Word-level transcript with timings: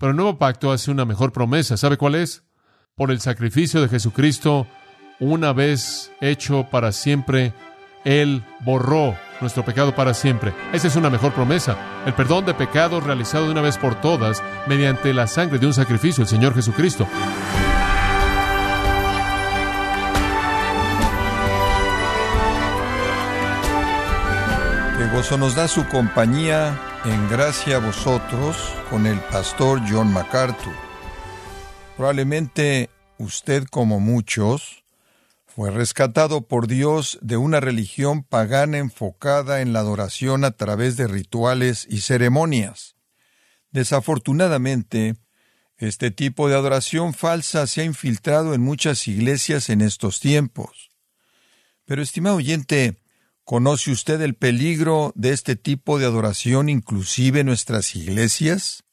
Pero 0.00 0.12
el 0.12 0.16
nuevo 0.16 0.38
pacto 0.38 0.72
hace 0.72 0.90
una 0.90 1.04
mejor 1.04 1.30
promesa. 1.30 1.76
¿Sabe 1.76 1.98
cuál 1.98 2.14
es? 2.14 2.42
Por 2.94 3.10
el 3.10 3.20
sacrificio 3.20 3.82
de 3.82 3.88
Jesucristo, 3.88 4.66
una 5.20 5.52
vez 5.52 6.10
hecho 6.22 6.66
para 6.70 6.90
siempre, 6.90 7.52
Él 8.06 8.42
borró 8.60 9.14
nuestro 9.42 9.62
pecado 9.62 9.94
para 9.94 10.14
siempre. 10.14 10.54
Esa 10.72 10.88
es 10.88 10.96
una 10.96 11.10
mejor 11.10 11.34
promesa. 11.34 11.76
El 12.06 12.14
perdón 12.14 12.46
de 12.46 12.54
pecados 12.54 13.04
realizado 13.04 13.44
de 13.44 13.52
una 13.52 13.60
vez 13.60 13.76
por 13.76 14.00
todas 14.00 14.42
mediante 14.66 15.12
la 15.12 15.26
sangre 15.26 15.58
de 15.58 15.66
un 15.66 15.74
sacrificio, 15.74 16.22
el 16.22 16.28
Señor 16.28 16.54
Jesucristo. 16.54 17.06
Gozo 25.12 25.36
nos 25.36 25.56
da 25.56 25.66
su 25.66 25.88
compañía 25.88 26.80
en 27.04 27.28
gracia 27.28 27.76
a 27.76 27.80
vosotros 27.80 28.56
con 28.88 29.06
el 29.06 29.18
pastor 29.18 29.80
John 29.88 30.12
MacArthur. 30.12 30.72
Probablemente 31.96 32.90
usted, 33.18 33.64
como 33.64 33.98
muchos, 33.98 34.84
fue 35.46 35.72
rescatado 35.72 36.46
por 36.46 36.68
Dios 36.68 37.18
de 37.22 37.36
una 37.36 37.58
religión 37.58 38.22
pagana 38.22 38.78
enfocada 38.78 39.62
en 39.62 39.72
la 39.72 39.80
adoración 39.80 40.44
a 40.44 40.52
través 40.52 40.96
de 40.96 41.08
rituales 41.08 41.88
y 41.90 42.02
ceremonias. 42.02 42.94
Desafortunadamente, 43.72 45.16
este 45.76 46.12
tipo 46.12 46.48
de 46.48 46.54
adoración 46.54 47.14
falsa 47.14 47.66
se 47.66 47.80
ha 47.80 47.84
infiltrado 47.84 48.54
en 48.54 48.60
muchas 48.60 49.08
iglesias 49.08 49.70
en 49.70 49.80
estos 49.80 50.20
tiempos. 50.20 50.90
Pero, 51.84 52.00
estimado 52.00 52.36
oyente, 52.36 52.99
¿conoce 53.50 53.90
usted 53.90 54.20
el 54.20 54.36
peligro 54.36 55.12
de 55.16 55.30
este 55.30 55.56
tipo 55.56 55.98
de 55.98 56.06
adoración 56.06 56.68
inclusive 56.68 57.40
en 57.40 57.46
nuestras 57.46 57.96
iglesias? 57.96 58.84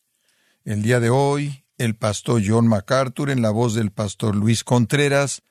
El 0.66 0.82
día 0.82 1.00
de 1.00 1.12
hoy, 1.12 1.64
el 1.78 1.96
pastor 1.96 2.42
John 2.44 2.68
MacArthur, 2.68 3.30
en 3.30 3.44
la 3.44 3.52
voz 3.52 3.76
del 3.76 3.92
pastor 3.92 4.36
Luis 4.36 4.64
Contreras, 4.64 5.44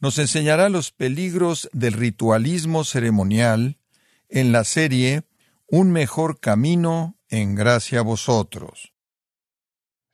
nos 0.00 0.18
enseñará 0.18 0.68
los 0.68 0.90
peligros 0.90 1.70
del 1.72 1.92
ritualismo 1.92 2.82
ceremonial 2.82 3.78
en 4.28 4.50
la 4.50 4.64
serie 4.64 5.22
Un 5.68 5.92
mejor 5.92 6.40
camino 6.40 7.16
en 7.28 7.54
gracia 7.54 8.00
a 8.00 8.02
vosotros. 8.02 8.92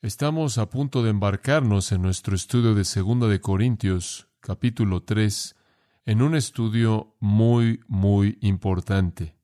Estamos 0.02 0.58
a 0.58 0.68
punto 0.68 1.02
de 1.02 1.08
embarcarnos 1.08 1.90
en 1.90 2.02
nuestro 2.02 2.36
estudio 2.36 2.74
de 2.74 2.84
Segunda 2.84 3.28
de 3.28 3.40
Corintios, 3.40 4.28
capítulo 4.40 5.02
3, 5.04 5.55
en 6.06 6.22
un 6.22 6.34
estudio 6.34 7.14
muy, 7.20 7.80
muy 7.86 8.38
importante. 8.40 9.36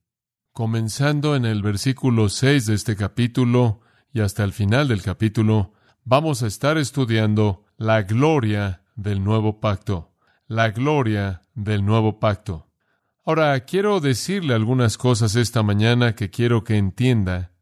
Comenzando 0.53 1.37
en 1.37 1.45
el 1.45 1.63
versículo 1.63 2.31
6 2.31 2.67
de 2.67 2.75
este 2.75 2.97
capítulo 2.97 3.81
y 4.13 4.21
hasta 4.21 4.45
el 4.45 4.55
final 4.55 4.89
del 4.89 5.03
capítulo, 5.03 5.75
vamos 6.05 6.43
a 6.43 6.47
estar 6.47 6.79
estudiando 6.79 7.67
la 7.77 8.03
gloria 8.03 8.83
del 8.97 9.23
nuevo 9.23 9.61
pacto 9.61 10.13
la 10.53 10.71
gloria 10.71 11.41
del 11.55 11.85
nuevo 11.85 12.21
pacto. 12.21 12.69
Ahora, 13.25 13.59
quiero 13.61 14.01
decirle 14.01 14.55
algunas 14.55 14.99
cosas 14.99 15.35
esta 15.35 15.63
mañana 15.63 16.15
que 16.15 16.29
quiero 16.29 16.63
que 16.63 16.77
entienda 16.77 17.53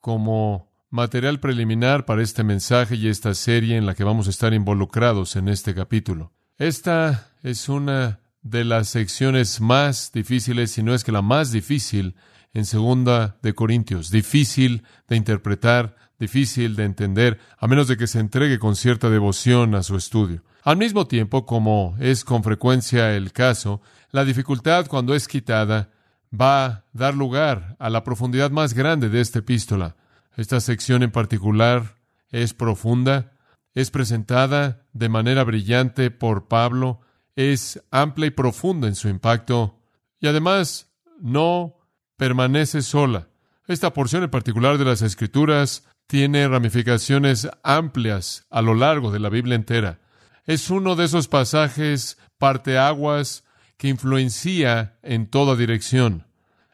como 0.00 0.72
material 0.88 1.38
preliminar 1.38 2.06
para 2.06 2.22
este 2.22 2.42
mensaje 2.42 2.94
y 2.94 3.08
esta 3.08 3.34
serie 3.34 3.76
en 3.76 3.84
la 3.84 3.94
que 3.94 4.04
vamos 4.04 4.26
a 4.26 4.30
estar 4.30 4.54
involucrados 4.54 5.36
en 5.36 5.48
este 5.48 5.74
capítulo. 5.74 6.32
Esta 6.56 7.32
es 7.42 7.68
una 7.68 8.20
de 8.44 8.62
las 8.62 8.88
secciones 8.88 9.60
más 9.60 10.12
difíciles, 10.12 10.70
si 10.70 10.82
no 10.82 10.94
es 10.94 11.02
que 11.02 11.10
la 11.10 11.22
más 11.22 11.50
difícil, 11.50 12.14
en 12.52 12.66
segunda 12.66 13.36
de 13.42 13.54
Corintios. 13.54 14.10
Difícil 14.10 14.84
de 15.08 15.16
interpretar, 15.16 15.96
difícil 16.20 16.76
de 16.76 16.84
entender, 16.84 17.40
a 17.58 17.66
menos 17.66 17.88
de 17.88 17.96
que 17.96 18.06
se 18.06 18.20
entregue 18.20 18.60
con 18.60 18.76
cierta 18.76 19.10
devoción 19.10 19.74
a 19.74 19.82
su 19.82 19.96
estudio. 19.96 20.44
Al 20.62 20.76
mismo 20.76 21.06
tiempo, 21.06 21.46
como 21.46 21.96
es 21.98 22.24
con 22.24 22.44
frecuencia 22.44 23.16
el 23.16 23.32
caso, 23.32 23.82
la 24.10 24.24
dificultad 24.24 24.86
cuando 24.86 25.14
es 25.14 25.26
quitada 25.26 25.90
va 26.32 26.64
a 26.64 26.84
dar 26.92 27.14
lugar 27.14 27.76
a 27.78 27.90
la 27.90 28.04
profundidad 28.04 28.50
más 28.50 28.74
grande 28.74 29.08
de 29.08 29.20
esta 29.20 29.40
epístola. 29.40 29.96
Esta 30.36 30.60
sección 30.60 31.02
en 31.02 31.10
particular 31.10 31.96
es 32.30 32.54
profunda, 32.54 33.32
es 33.74 33.90
presentada 33.90 34.86
de 34.92 35.08
manera 35.08 35.44
brillante 35.44 36.10
por 36.10 36.46
Pablo, 36.46 37.00
es 37.36 37.82
amplia 37.90 38.28
y 38.28 38.30
profunda 38.30 38.88
en 38.88 38.94
su 38.94 39.08
impacto 39.08 39.80
y 40.20 40.26
además 40.26 40.92
no 41.20 41.76
permanece 42.16 42.82
sola. 42.82 43.28
Esta 43.66 43.92
porción 43.92 44.22
en 44.22 44.30
particular 44.30 44.78
de 44.78 44.84
las 44.84 45.02
Escrituras 45.02 45.84
tiene 46.06 46.46
ramificaciones 46.48 47.48
amplias 47.62 48.46
a 48.50 48.62
lo 48.62 48.74
largo 48.74 49.10
de 49.10 49.20
la 49.20 49.30
Biblia 49.30 49.56
entera 49.56 50.00
es 50.46 50.70
uno 50.70 50.94
de 50.96 51.04
esos 51.04 51.28
pasajes 51.28 52.18
parteaguas 52.38 53.44
que 53.76 53.88
influencia 53.88 54.98
en 55.02 55.26
toda 55.26 55.56
dirección. 55.56 56.26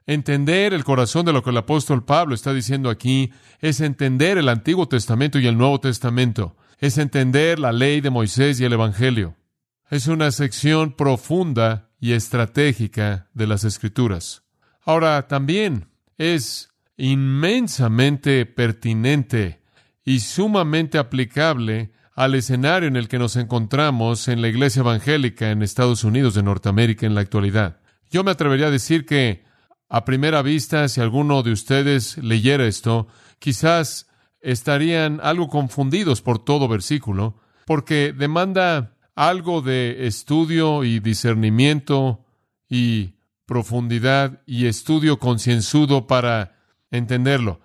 Entender 0.06 0.74
el 0.74 0.84
corazón 0.84 1.24
de 1.24 1.32
lo 1.32 1.42
que 1.42 1.50
el 1.50 1.56
apóstol 1.56 2.04
Pablo 2.04 2.34
está 2.34 2.52
diciendo 2.52 2.90
aquí 2.90 3.32
es 3.60 3.80
entender 3.80 4.38
el 4.38 4.48
Antiguo 4.48 4.88
Testamento 4.88 5.38
y 5.38 5.46
el 5.46 5.56
Nuevo 5.56 5.78
Testamento, 5.78 6.56
es 6.78 6.98
entender 6.98 7.58
la 7.58 7.72
ley 7.72 8.00
de 8.00 8.10
Moisés 8.10 8.58
y 8.60 8.64
el 8.64 8.72
Evangelio. 8.72 9.36
Es 9.90 10.06
una 10.06 10.30
sección 10.30 10.92
profunda 10.92 11.90
y 11.98 12.12
estratégica 12.12 13.28
de 13.34 13.48
las 13.48 13.64
Escrituras. 13.64 14.44
Ahora, 14.84 15.26
también 15.26 15.88
es 16.16 16.68
inmensamente 16.96 18.46
pertinente 18.46 19.64
y 20.04 20.20
sumamente 20.20 20.96
aplicable 20.96 21.90
al 22.14 22.36
escenario 22.36 22.86
en 22.86 22.94
el 22.94 23.08
que 23.08 23.18
nos 23.18 23.34
encontramos 23.34 24.28
en 24.28 24.40
la 24.42 24.46
iglesia 24.46 24.80
evangélica 24.80 25.50
en 25.50 25.60
Estados 25.60 26.04
Unidos 26.04 26.34
de 26.34 26.44
Norteamérica 26.44 27.04
en 27.04 27.16
la 27.16 27.22
actualidad. 27.22 27.80
Yo 28.12 28.22
me 28.22 28.30
atrevería 28.30 28.68
a 28.68 28.70
decir 28.70 29.04
que, 29.04 29.42
a 29.88 30.04
primera 30.04 30.42
vista, 30.42 30.88
si 30.88 31.00
alguno 31.00 31.42
de 31.42 31.50
ustedes 31.50 32.16
leyera 32.18 32.64
esto, 32.64 33.08
quizás 33.40 34.08
estarían 34.40 35.18
algo 35.20 35.48
confundidos 35.48 36.22
por 36.22 36.38
todo 36.38 36.68
versículo, 36.68 37.40
porque 37.66 38.14
demanda 38.16 38.94
algo 39.20 39.60
de 39.60 40.06
estudio 40.06 40.82
y 40.82 40.98
discernimiento 40.98 42.24
y 42.70 43.16
profundidad 43.44 44.40
y 44.46 44.64
estudio 44.64 45.18
concienzudo 45.18 46.06
para 46.06 46.56
entenderlo. 46.90 47.60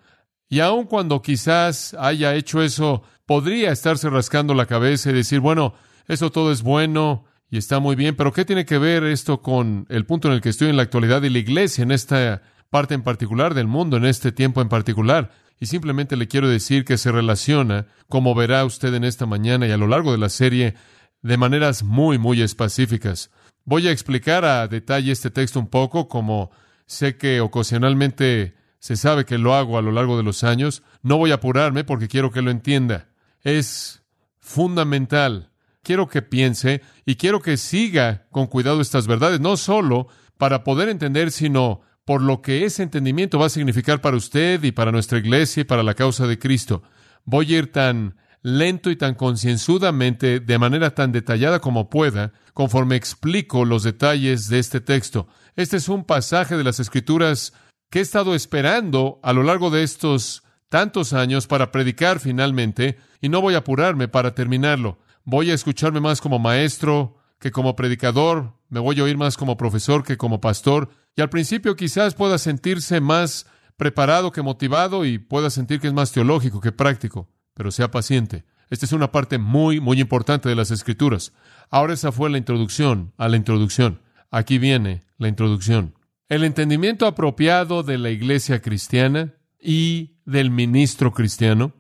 Y 0.50 0.60
aun 0.60 0.84
cuando 0.86 1.22
quizás 1.22 1.94
haya 1.94 2.36
hecho 2.36 2.62
eso 2.62 3.04
podría 3.26 3.72
estarse 3.72 4.10
rascando 4.10 4.54
la 4.54 4.66
cabeza 4.66 5.12
y 5.12 5.14
decir, 5.14 5.40
bueno, 5.40 5.76
eso 6.10 6.30
todo 6.30 6.52
es 6.52 6.62
bueno 6.62 7.24
y 7.50 7.56
está 7.58 7.80
muy 7.80 7.96
bien, 7.96 8.18
pero 8.18 8.34
¿qué 8.34 8.44
tiene 8.44 8.66
que 8.66 8.78
ver 8.78 9.06
esto 9.06 9.42
con 9.42 9.86
el 9.88 10.06
punto 10.06 10.28
en 10.28 10.34
el 10.34 10.42
que 10.42 10.50
estoy 10.50 10.68
en 10.68 10.76
la 10.76 10.84
actualidad 10.84 11.22
de 11.22 11.30
la 11.30 11.40
iglesia, 11.40 11.84
en 11.84 11.92
esta 11.92 12.42
parte 12.70 12.96
en 12.96 13.02
particular 13.02 13.54
del 13.54 13.68
mundo, 13.68 13.96
en 13.96 14.04
este 14.04 14.34
tiempo 14.34 14.62
en 14.62 14.68
particular? 14.68 15.32
Y 15.58 15.68
simplemente 15.68 16.18
le 16.18 16.28
quiero 16.28 16.50
decir 16.50 16.84
que 16.84 16.98
se 16.98 17.14
relaciona, 17.14 17.88
como 18.10 18.36
verá 18.36 18.66
usted 18.66 18.94
en 18.94 19.06
esta 19.06 19.26
mañana 19.26 19.68
y 19.68 19.72
a 19.72 19.78
lo 19.78 19.88
largo 19.88 20.12
de 20.12 20.18
la 20.18 20.28
serie, 20.28 20.76
de 21.26 21.38
maneras 21.38 21.84
muy, 21.84 22.18
muy 22.18 22.42
específicas. 22.42 23.32
Voy 23.64 23.88
a 23.88 23.92
explicar 23.92 24.46
a 24.46 24.68
detalle 24.68 25.12
este 25.12 25.32
texto 25.32 25.60
un 25.60 25.68
poco, 25.68 26.08
como 26.08 26.52
sé 26.86 27.18
que 27.18 27.42
ocasionalmente 27.42 28.56
se 28.78 28.96
sabe 28.96 29.26
que 29.26 29.40
lo 29.40 29.56
hago 29.56 29.80
a 29.80 29.82
lo 29.82 29.92
largo 29.92 30.18
de 30.18 30.24
los 30.24 30.44
años. 30.44 30.84
No 31.02 31.18
voy 31.18 31.32
a 31.32 31.36
apurarme 31.36 31.84
porque 31.84 32.08
quiero 32.08 32.32
que 32.32 32.44
lo 32.44 32.52
entienda 32.52 33.10
es 33.46 34.04
fundamental. 34.40 35.52
Quiero 35.82 36.08
que 36.10 36.22
piense 36.22 36.82
y 37.06 37.16
quiero 37.16 37.42
que 37.42 37.58
siga 37.58 38.28
con 38.32 38.48
cuidado 38.48 38.82
estas 38.82 39.08
verdades, 39.08 39.40
no 39.40 39.56
solo 39.56 40.08
para 40.38 40.64
poder 40.64 40.90
entender, 40.90 41.32
sino 41.32 41.82
por 42.06 42.22
lo 42.22 42.42
que 42.42 42.66
ese 42.66 42.84
entendimiento 42.84 43.40
va 43.40 43.46
a 43.46 43.50
significar 43.50 44.02
para 44.02 44.18
usted 44.18 44.64
y 44.64 44.72
para 44.72 44.92
nuestra 44.92 45.18
iglesia 45.18 45.62
y 45.62 45.64
para 45.64 45.84
la 45.84 45.96
causa 45.96 46.28
de 46.28 46.38
Cristo. 46.38 46.84
Voy 47.24 47.54
a 47.54 47.58
ir 47.60 47.72
tan 47.72 48.16
lento 48.46 48.92
y 48.92 48.96
tan 48.96 49.16
concienzudamente, 49.16 50.40
de 50.40 50.60
manera 50.60 50.94
tan 50.94 51.12
detallada 51.12 51.60
como 51.62 51.90
pueda, 51.90 52.32
conforme 52.54 52.96
explico 52.96 53.66
los 53.66 53.82
detalles 53.82 54.50
de 54.50 54.60
este 54.60 54.82
texto. 54.82 55.28
Este 55.56 55.78
es 55.78 55.90
un 55.90 56.04
pasaje 56.04 56.56
de 56.56 56.64
las 56.64 56.80
Escrituras 56.80 57.54
que 57.90 57.98
he 57.98 58.02
estado 58.04 58.36
esperando 58.36 59.20
a 59.24 59.34
lo 59.34 59.42
largo 59.42 59.72
de 59.72 59.82
estos 59.82 60.44
tantos 60.70 61.14
años 61.14 61.48
para 61.48 61.72
predicar 61.72 62.20
finalmente, 62.20 63.00
y 63.20 63.30
no 63.30 63.42
voy 63.42 63.56
a 63.56 63.60
apurarme 63.60 64.08
para 64.08 64.36
terminarlo. 64.36 65.00
Voy 65.24 65.50
a 65.50 65.56
escucharme 65.56 66.00
más 66.00 66.22
como 66.22 66.38
maestro 66.38 67.18
que 67.40 67.50
como 67.50 67.76
predicador, 67.76 68.54
me 68.70 68.80
voy 68.80 69.00
a 69.00 69.06
oír 69.06 69.18
más 69.18 69.38
como 69.38 69.58
profesor 69.58 70.04
que 70.04 70.18
como 70.18 70.40
pastor, 70.40 70.90
y 71.16 71.22
al 71.24 71.32
principio 71.32 71.76
quizás 71.76 72.14
pueda 72.14 72.38
sentirse 72.38 73.02
más 73.02 73.48
preparado 73.76 74.32
que 74.32 74.44
motivado 74.44 75.04
y 75.04 75.18
pueda 75.18 75.50
sentir 75.50 75.80
que 75.80 75.88
es 75.88 75.94
más 75.94 76.12
teológico 76.12 76.62
que 76.62 76.72
práctico, 76.72 77.28
pero 77.56 77.72
sea 77.72 77.90
paciente. 77.90 78.46
Esta 78.70 78.86
es 78.86 78.92
una 78.92 79.12
parte 79.12 79.40
muy, 79.40 79.80
muy 79.80 80.00
importante 80.00 80.50
de 80.50 80.56
las 80.56 80.70
escrituras. 80.70 81.34
Ahora 81.72 81.94
esa 81.94 82.12
fue 82.12 82.30
la 82.30 82.38
introducción 82.38 83.14
a 83.18 83.28
la 83.28 83.38
introducción. 83.38 84.02
Aquí 84.30 84.60
viene 84.60 85.04
la 85.18 85.28
introducción. 85.28 85.96
El 86.30 86.44
entendimiento 86.44 87.08
apropiado 87.08 87.84
de 87.84 87.98
la 87.98 88.10
iglesia 88.10 88.62
cristiana 88.62 89.34
y 89.60 90.18
del 90.26 90.52
ministro 90.52 91.12
cristiano 91.12 91.74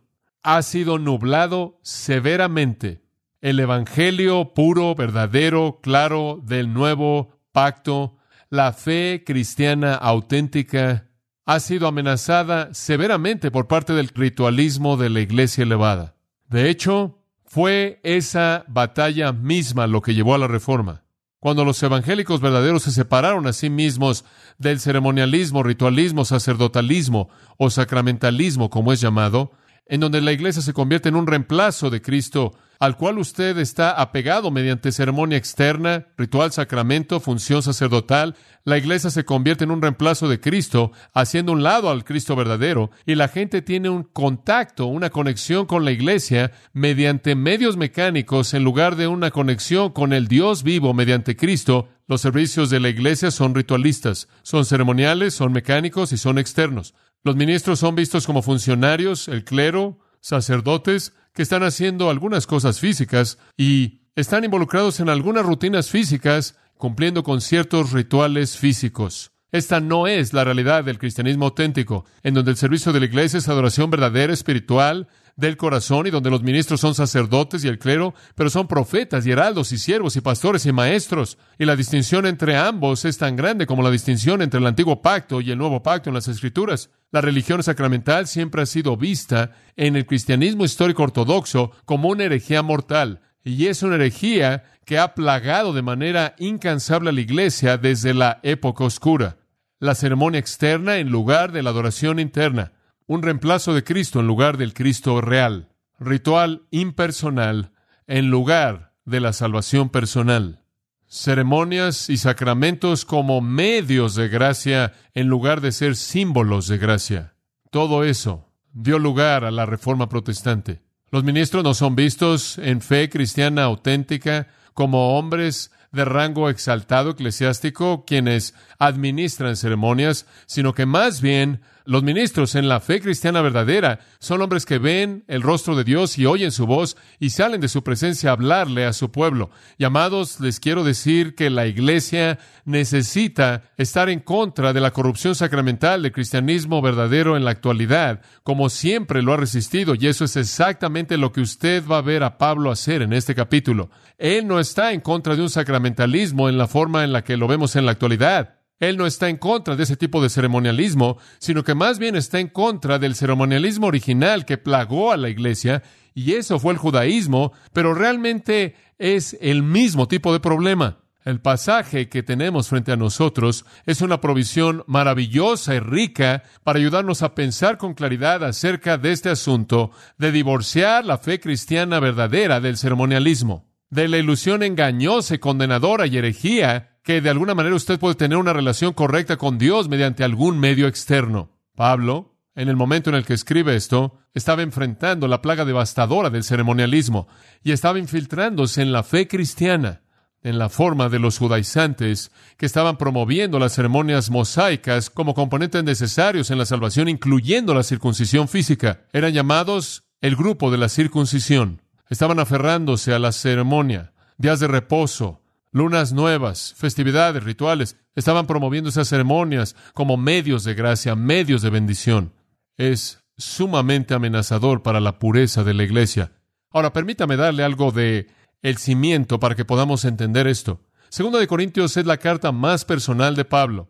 ha 0.43 0.61
sido 0.61 0.99
nublado 0.99 1.79
severamente. 1.83 3.01
El 3.41 3.59
Evangelio 3.59 4.53
puro, 4.53 4.95
verdadero, 4.95 5.79
claro 5.81 6.39
del 6.43 6.71
nuevo 6.71 7.39
pacto, 7.51 8.17
la 8.49 8.73
fe 8.73 9.23
cristiana 9.25 9.95
auténtica, 9.95 11.09
ha 11.45 11.59
sido 11.59 11.87
amenazada 11.87 12.73
severamente 12.73 13.51
por 13.51 13.67
parte 13.67 13.93
del 13.93 14.09
ritualismo 14.09 14.97
de 14.97 15.09
la 15.09 15.21
iglesia 15.21 15.63
elevada. 15.63 16.15
De 16.49 16.69
hecho, 16.69 17.19
fue 17.45 17.99
esa 18.03 18.65
batalla 18.67 19.31
misma 19.31 19.87
lo 19.87 20.01
que 20.01 20.15
llevó 20.15 20.33
a 20.33 20.39
la 20.39 20.47
reforma. 20.47 21.03
Cuando 21.39 21.63
los 21.63 21.81
evangélicos 21.83 22.41
verdaderos 22.41 22.83
se 22.83 22.91
separaron 22.91 23.45
a 23.45 23.53
sí 23.53 23.69
mismos 23.69 24.25
del 24.57 24.79
ceremonialismo, 24.79 25.61
ritualismo, 25.61 26.25
sacerdotalismo 26.25 27.29
o 27.57 27.69
sacramentalismo, 27.69 28.71
como 28.71 28.91
es 28.91 28.99
llamado, 28.99 29.51
en 29.85 29.99
donde 29.99 30.21
la 30.21 30.31
iglesia 30.31 30.63
se 30.63 30.73
convierte 30.73 31.09
en 31.09 31.15
un 31.15 31.27
reemplazo 31.27 31.91
de 31.91 32.01
Cristo, 32.01 32.53
al 32.79 32.97
cual 32.97 33.17
usted 33.17 33.57
está 33.57 33.91
apegado 33.91 34.51
mediante 34.51 34.91
ceremonia 34.91 35.37
externa, 35.37 36.07
ritual 36.17 36.51
sacramento, 36.51 37.19
función 37.19 37.61
sacerdotal, 37.61 38.35
la 38.63 38.77
iglesia 38.77 39.11
se 39.11 39.25
convierte 39.25 39.63
en 39.63 39.71
un 39.71 39.81
reemplazo 39.81 40.27
de 40.27 40.39
Cristo, 40.39 40.91
haciendo 41.13 41.51
un 41.51 41.61
lado 41.61 41.89
al 41.89 42.03
Cristo 42.03 42.35
verdadero, 42.35 42.89
y 43.05 43.13
la 43.13 43.27
gente 43.27 43.61
tiene 43.61 43.89
un 43.89 44.03
contacto, 44.03 44.87
una 44.87 45.11
conexión 45.11 45.67
con 45.67 45.85
la 45.85 45.91
iglesia 45.91 46.51
mediante 46.73 47.35
medios 47.35 47.77
mecánicos 47.77 48.53
en 48.53 48.63
lugar 48.63 48.95
de 48.95 49.07
una 49.07 49.29
conexión 49.31 49.91
con 49.91 50.13
el 50.13 50.27
Dios 50.27 50.63
vivo 50.63 50.93
mediante 50.93 51.35
Cristo. 51.35 51.89
Los 52.07 52.21
servicios 52.21 52.69
de 52.69 52.79
la 52.79 52.89
iglesia 52.89 53.31
son 53.31 53.53
ritualistas, 53.53 54.27
son 54.41 54.65
ceremoniales, 54.65 55.33
son 55.33 55.51
mecánicos 55.51 56.11
y 56.11 56.17
son 56.17 56.39
externos. 56.39 56.95
Los 57.23 57.35
ministros 57.35 57.79
son 57.79 57.95
vistos 57.95 58.25
como 58.25 58.41
funcionarios, 58.41 59.27
el 59.27 59.43
clero, 59.43 59.99
sacerdotes, 60.25 61.13
que 61.35 61.43
están 61.43 61.61
haciendo 61.61 62.09
algunas 62.09 62.47
cosas 62.47 62.79
físicas 62.79 63.37
y 63.55 64.01
están 64.15 64.43
involucrados 64.43 64.99
en 64.99 65.09
algunas 65.09 65.45
rutinas 65.45 65.91
físicas, 65.91 66.55
cumpliendo 66.77 67.21
con 67.21 67.41
ciertos 67.41 67.91
rituales 67.91 68.57
físicos. 68.57 69.31
Esta 69.51 69.79
no 69.79 70.07
es 70.07 70.33
la 70.33 70.43
realidad 70.43 70.83
del 70.83 70.97
cristianismo 70.97 71.45
auténtico, 71.45 72.05
en 72.23 72.33
donde 72.33 72.49
el 72.49 72.57
servicio 72.57 72.91
de 72.91 73.01
la 73.01 73.05
iglesia 73.05 73.37
es 73.37 73.47
adoración 73.47 73.91
verdadera, 73.91 74.33
espiritual, 74.33 75.07
del 75.35 75.57
corazón 75.57 76.07
y 76.07 76.11
donde 76.11 76.29
los 76.29 76.43
ministros 76.43 76.79
son 76.79 76.95
sacerdotes 76.95 77.63
y 77.63 77.67
el 77.67 77.77
clero, 77.77 78.13
pero 78.35 78.49
son 78.49 78.67
profetas 78.67 79.25
y 79.25 79.31
heraldos 79.31 79.71
y 79.71 79.77
siervos 79.77 80.15
y 80.15 80.21
pastores 80.21 80.65
y 80.65 80.71
maestros. 80.71 81.37
Y 81.59 81.65
la 81.65 81.75
distinción 81.75 82.25
entre 82.25 82.55
ambos 82.55 83.05
es 83.05 83.17
tan 83.17 83.35
grande 83.35 83.65
como 83.65 83.83
la 83.83 83.91
distinción 83.91 84.41
entre 84.41 84.59
el 84.59 84.67
antiguo 84.67 85.01
pacto 85.01 85.41
y 85.41 85.51
el 85.51 85.57
nuevo 85.57 85.83
pacto 85.83 86.09
en 86.09 86.13
las 86.13 86.27
escrituras. 86.27 86.89
La 87.11 87.21
religión 87.21 87.61
sacramental 87.63 88.27
siempre 88.27 88.61
ha 88.61 88.65
sido 88.65 88.97
vista 88.97 89.51
en 89.75 89.95
el 89.95 90.05
cristianismo 90.05 90.63
histórico 90.63 91.03
ortodoxo 91.03 91.71
como 91.85 92.09
una 92.09 92.23
herejía 92.23 92.61
mortal. 92.61 93.21
Y 93.43 93.67
es 93.67 93.83
una 93.83 93.95
herejía 93.95 94.63
que 94.85 94.97
ha 94.97 95.13
plagado 95.13 95.73
de 95.73 95.81
manera 95.81 96.35
incansable 96.39 97.09
a 97.09 97.13
la 97.13 97.21
iglesia 97.21 97.77
desde 97.77 98.13
la 98.13 98.39
época 98.41 98.83
oscura. 98.85 99.37
La 99.79 99.93
ceremonia 99.93 100.39
externa 100.39 100.97
en 100.97 101.09
lugar 101.09 101.51
de 101.51 101.61
la 101.61 101.69
adoración 101.69 102.19
interna 102.19 102.71
un 103.07 103.21
reemplazo 103.21 103.73
de 103.73 103.83
Cristo 103.83 104.19
en 104.19 104.27
lugar 104.27 104.57
del 104.57 104.73
Cristo 104.73 105.21
real, 105.21 105.69
ritual 105.99 106.63
impersonal 106.71 107.71
en 108.07 108.29
lugar 108.29 108.93
de 109.05 109.19
la 109.19 109.33
salvación 109.33 109.89
personal, 109.89 110.63
ceremonias 111.07 112.09
y 112.09 112.17
sacramentos 112.17 113.05
como 113.05 113.41
medios 113.41 114.15
de 114.15 114.27
gracia 114.27 114.93
en 115.13 115.27
lugar 115.27 115.61
de 115.61 115.71
ser 115.71 115.95
símbolos 115.95 116.67
de 116.67 116.77
gracia. 116.77 117.35
Todo 117.71 118.03
eso 118.03 118.51
dio 118.73 118.99
lugar 118.99 119.45
a 119.45 119.51
la 119.51 119.65
reforma 119.65 120.09
protestante. 120.09 120.81
Los 121.11 121.23
ministros 121.23 121.63
no 121.63 121.73
son 121.73 121.95
vistos 121.95 122.57
en 122.57 122.81
fe 122.81 123.09
cristiana 123.09 123.63
auténtica 123.63 124.47
como 124.73 125.17
hombres 125.17 125.71
de 125.91 126.03
rango 126.03 126.49
exaltado 126.49 127.11
eclesiástico 127.11 128.03
quienes 128.05 128.53
administran 128.79 129.55
ceremonias, 129.55 130.25
sino 130.45 130.73
que 130.73 130.85
más 130.85 131.21
bien 131.21 131.61
los 131.85 132.03
ministros 132.03 132.55
en 132.55 132.67
la 132.67 132.79
fe 132.79 132.99
cristiana 132.99 133.41
verdadera 133.41 133.99
son 134.19 134.41
hombres 134.41 134.65
que 134.65 134.79
ven 134.79 135.23
el 135.27 135.41
rostro 135.41 135.75
de 135.75 135.83
Dios 135.83 136.17
y 136.17 136.25
oyen 136.25 136.51
su 136.51 136.65
voz 136.65 136.97
y 137.19 137.29
salen 137.29 137.61
de 137.61 137.67
su 137.67 137.83
presencia 137.83 138.29
a 138.29 138.33
hablarle 138.33 138.85
a 138.85 138.93
su 138.93 139.11
pueblo. 139.11 139.51
Llamados, 139.77 140.39
les 140.39 140.59
quiero 140.59 140.83
decir 140.83 141.35
que 141.35 141.49
la 141.49 141.67
iglesia 141.67 142.39
necesita 142.65 143.63
estar 143.77 144.09
en 144.09 144.19
contra 144.19 144.73
de 144.73 144.81
la 144.81 144.91
corrupción 144.91 145.35
sacramental 145.35 146.01
del 146.01 146.11
cristianismo 146.11 146.81
verdadero 146.81 147.37
en 147.37 147.45
la 147.45 147.51
actualidad, 147.51 148.21
como 148.43 148.69
siempre 148.69 149.21
lo 149.21 149.33
ha 149.33 149.37
resistido, 149.37 149.95
y 149.95 150.07
eso 150.07 150.25
es 150.25 150.35
exactamente 150.35 151.17
lo 151.17 151.31
que 151.31 151.41
usted 151.41 151.83
va 151.85 151.99
a 151.99 152.01
ver 152.01 152.23
a 152.23 152.37
Pablo 152.37 152.71
hacer 152.71 153.01
en 153.01 153.13
este 153.13 153.35
capítulo. 153.35 153.89
Él 154.17 154.47
no 154.47 154.59
está 154.59 154.91
en 154.91 155.01
contra 155.01 155.35
de 155.35 155.43
un 155.43 155.49
sacramentalismo 155.49 156.49
en 156.49 156.57
la 156.57 156.67
forma 156.67 157.03
en 157.03 157.13
la 157.13 157.23
que 157.23 157.37
lo 157.37 157.47
vemos 157.47 157.75
en 157.75 157.85
la 157.85 157.91
actualidad. 157.91 158.54
Él 158.79 158.97
no 158.97 159.05
está 159.05 159.29
en 159.29 159.37
contra 159.37 159.75
de 159.75 159.83
ese 159.83 159.95
tipo 159.95 160.21
de 160.21 160.29
ceremonialismo, 160.29 161.17
sino 161.39 161.63
que 161.63 161.75
más 161.75 161.97
bien 161.97 162.15
está 162.15 162.39
en 162.39 162.49
contra 162.49 162.99
del 162.99 163.15
ceremonialismo 163.15 163.87
original 163.87 164.45
que 164.45 164.57
plagó 164.57 165.11
a 165.11 165.17
la 165.17 165.29
iglesia, 165.29 165.81
y 166.13 166.33
eso 166.33 166.59
fue 166.59 166.73
el 166.73 166.79
judaísmo, 166.79 167.53
pero 167.73 167.93
realmente 167.93 168.75
es 168.97 169.37
el 169.41 169.63
mismo 169.63 170.07
tipo 170.07 170.33
de 170.33 170.39
problema. 170.39 170.99
El 171.23 171.41
pasaje 171.41 172.07
que 172.07 172.21
tenemos 172.21 172.67
frente 172.69 172.91
a 172.91 172.97
nosotros 172.97 173.65
es 173.87 174.01
una 174.01 174.21
provisión 174.21 174.83
maravillosa 174.85 175.73
y 175.73 175.79
rica 175.79 176.43
para 176.63 176.77
ayudarnos 176.77 177.23
a 177.23 177.33
pensar 177.33 177.79
con 177.79 177.95
claridad 177.95 178.43
acerca 178.43 178.99
de 178.99 179.11
este 179.11 179.29
asunto 179.29 179.89
de 180.19 180.31
divorciar 180.31 181.03
la 181.03 181.17
fe 181.17 181.39
cristiana 181.39 181.99
verdadera 181.99 182.59
del 182.59 182.77
ceremonialismo, 182.77 183.65
de 183.89 184.07
la 184.07 184.19
ilusión 184.19 184.61
engañosa 184.61 185.33
y 185.33 185.39
condenadora 185.39 186.05
y 186.05 186.17
herejía 186.17 186.94
que 187.05 187.21
de 187.21 187.29
alguna 187.29 187.53
manera 187.53 187.75
usted 187.75 187.99
puede 187.99 188.15
tener 188.15 188.39
una 188.39 188.51
relación 188.51 188.91
correcta 188.91 189.37
con 189.37 189.59
Dios 189.59 189.87
mediante 189.87 190.23
algún 190.23 190.59
medio 190.59 190.87
externo. 190.87 191.51
Pablo, 191.75 192.35
en 192.55 192.67
el 192.67 192.75
momento 192.75 193.11
en 193.11 193.15
el 193.15 193.25
que 193.25 193.35
escribe 193.35 193.75
esto, 193.75 194.17
estaba 194.33 194.63
enfrentando 194.63 195.27
la 195.27 195.39
plaga 195.39 195.65
devastadora 195.65 196.31
del 196.31 196.43
ceremonialismo 196.43 197.27
y 197.63 197.73
estaba 197.73 197.99
infiltrándose 197.99 198.81
en 198.81 198.91
la 198.91 199.03
fe 199.03 199.27
cristiana, 199.27 200.01
en 200.41 200.57
la 200.57 200.67
forma 200.67 201.07
de 201.07 201.19
los 201.19 201.37
judaizantes 201.37 202.31
que 202.57 202.65
estaban 202.65 202.97
promoviendo 202.97 203.59
las 203.59 203.73
ceremonias 203.73 204.31
mosaicas 204.31 205.11
como 205.11 205.35
componentes 205.35 205.83
necesarios 205.83 206.49
en 206.49 206.57
la 206.57 206.65
salvación, 206.65 207.07
incluyendo 207.07 207.75
la 207.75 207.83
circuncisión 207.83 208.47
física. 208.47 209.05
Eran 209.13 209.31
llamados 209.31 210.05
el 210.21 210.35
grupo 210.35 210.71
de 210.71 210.79
la 210.79 210.89
circuncisión. 210.89 211.83
Estaban 212.09 212.39
aferrándose 212.39 213.13
a 213.13 213.19
la 213.19 213.31
ceremonia, 213.31 214.13
días 214.37 214.59
de 214.59 214.67
reposo, 214.67 215.44
lunas 215.75 216.13
nuevas, 216.13 216.73
festividades, 216.77 217.43
rituales. 217.43 217.97
Estaban 218.15 218.47
promoviendo 218.47 218.89
esas 218.89 219.09
ceremonias 219.09 219.75
como 219.93 220.15
medios 220.15 220.63
de 220.63 220.73
gracia, 220.73 221.15
medios 221.15 221.61
de 221.61 221.69
bendición. 221.69 222.31
Es 222.77 223.19
sumamente 223.35 224.13
amenazador 224.13 224.83
para 224.83 225.01
la 225.01 225.19
pureza 225.19 225.65
de 225.65 225.73
la 225.73 225.83
iglesia. 225.83 226.31
Ahora, 226.71 226.93
permítame 226.93 227.35
darle 227.35 227.63
algo 227.63 227.91
de 227.91 228.27
el 228.61 228.77
cimiento 228.77 229.37
para 229.41 229.55
que 229.55 229.65
podamos 229.65 230.05
entender 230.05 230.47
esto. 230.47 230.79
Segunda 231.09 231.39
de 231.39 231.47
Corintios 231.47 231.97
es 231.97 232.05
la 232.05 232.17
carta 232.17 232.53
más 232.53 232.85
personal 232.85 233.35
de 233.35 233.43
Pablo. 233.43 233.89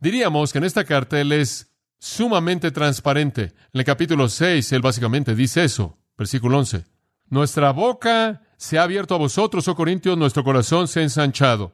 Diríamos 0.00 0.52
que 0.52 0.58
en 0.58 0.64
esta 0.64 0.84
carta 0.84 1.18
él 1.18 1.32
es 1.32 1.72
sumamente 1.98 2.70
transparente. 2.72 3.54
En 3.72 3.80
el 3.80 3.84
capítulo 3.86 4.28
6 4.28 4.70
él 4.72 4.82
básicamente 4.82 5.34
dice 5.34 5.64
eso, 5.64 5.96
versículo 6.18 6.58
11. 6.58 6.84
Nuestra 7.30 7.72
boca 7.72 8.42
se 8.62 8.78
ha 8.78 8.84
abierto 8.84 9.16
a 9.16 9.18
vosotros, 9.18 9.66
oh 9.66 9.74
Corintios, 9.74 10.16
nuestro 10.16 10.44
corazón 10.44 10.86
se 10.86 11.00
ha 11.00 11.02
ensanchado. 11.02 11.72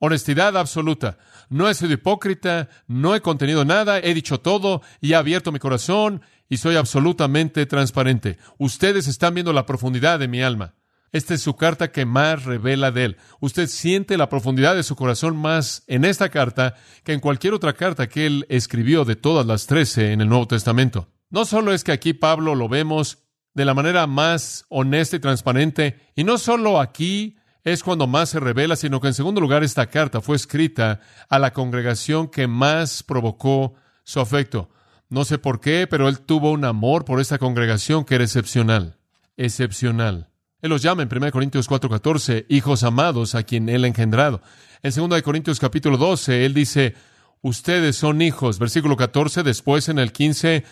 Honestidad 0.00 0.56
absoluta. 0.56 1.16
No 1.48 1.68
he 1.68 1.74
sido 1.74 1.92
hipócrita, 1.92 2.68
no 2.88 3.14
he 3.14 3.20
contenido 3.20 3.64
nada, 3.64 4.00
he 4.00 4.14
dicho 4.14 4.40
todo 4.40 4.82
y 5.00 5.12
he 5.12 5.14
abierto 5.14 5.52
mi 5.52 5.60
corazón 5.60 6.22
y 6.48 6.56
soy 6.56 6.74
absolutamente 6.74 7.66
transparente. 7.66 8.38
Ustedes 8.58 9.06
están 9.06 9.34
viendo 9.34 9.52
la 9.52 9.64
profundidad 9.64 10.18
de 10.18 10.26
mi 10.26 10.42
alma. 10.42 10.74
Esta 11.12 11.34
es 11.34 11.40
su 11.40 11.54
carta 11.54 11.92
que 11.92 12.04
más 12.04 12.42
revela 12.42 12.90
de 12.90 13.04
él. 13.04 13.16
Usted 13.38 13.68
siente 13.68 14.16
la 14.16 14.28
profundidad 14.28 14.74
de 14.74 14.82
su 14.82 14.96
corazón 14.96 15.36
más 15.36 15.84
en 15.86 16.04
esta 16.04 16.30
carta 16.30 16.74
que 17.04 17.12
en 17.12 17.20
cualquier 17.20 17.54
otra 17.54 17.74
carta 17.74 18.08
que 18.08 18.26
él 18.26 18.44
escribió 18.48 19.04
de 19.04 19.14
todas 19.14 19.46
las 19.46 19.68
trece 19.68 20.10
en 20.10 20.20
el 20.20 20.28
Nuevo 20.28 20.48
Testamento. 20.48 21.06
No 21.30 21.44
solo 21.44 21.72
es 21.72 21.84
que 21.84 21.92
aquí 21.92 22.12
Pablo 22.12 22.56
lo 22.56 22.68
vemos 22.68 23.23
de 23.54 23.64
la 23.64 23.74
manera 23.74 24.06
más 24.06 24.64
honesta 24.68 25.16
y 25.16 25.20
transparente. 25.20 26.00
Y 26.14 26.24
no 26.24 26.38
solo 26.38 26.80
aquí 26.80 27.36
es 27.62 27.82
cuando 27.82 28.06
más 28.06 28.28
se 28.28 28.40
revela, 28.40 28.76
sino 28.76 29.00
que 29.00 29.08
en 29.08 29.14
segundo 29.14 29.40
lugar 29.40 29.64
esta 29.64 29.86
carta 29.86 30.20
fue 30.20 30.36
escrita 30.36 31.00
a 31.28 31.38
la 31.38 31.52
congregación 31.52 32.28
que 32.28 32.46
más 32.46 33.02
provocó 33.02 33.74
su 34.04 34.20
afecto. 34.20 34.68
No 35.08 35.24
sé 35.24 35.38
por 35.38 35.60
qué, 35.60 35.86
pero 35.88 36.08
él 36.08 36.20
tuvo 36.20 36.50
un 36.50 36.64
amor 36.64 37.04
por 37.04 37.20
esta 37.20 37.38
congregación 37.38 38.04
que 38.04 38.16
era 38.16 38.24
excepcional, 38.24 38.98
excepcional. 39.36 40.28
Él 40.60 40.70
los 40.70 40.82
llama 40.82 41.02
en 41.02 41.08
1 41.10 41.30
Corintios 41.30 41.68
4:14 41.68 42.46
hijos 42.48 42.82
amados 42.82 43.34
a 43.34 43.42
quien 43.42 43.68
él 43.68 43.84
ha 43.84 43.88
engendrado. 43.88 44.42
En 44.82 44.92
2 44.92 45.22
Corintios 45.22 45.60
capítulo 45.60 45.96
12 45.96 46.44
él 46.44 46.54
dice, 46.54 46.94
ustedes 47.42 47.96
son 47.96 48.20
hijos. 48.22 48.58
Versículo 48.58 48.96
14, 48.96 49.42
después 49.42 49.88
en 49.88 49.98
el 49.98 50.12
15, 50.12 50.64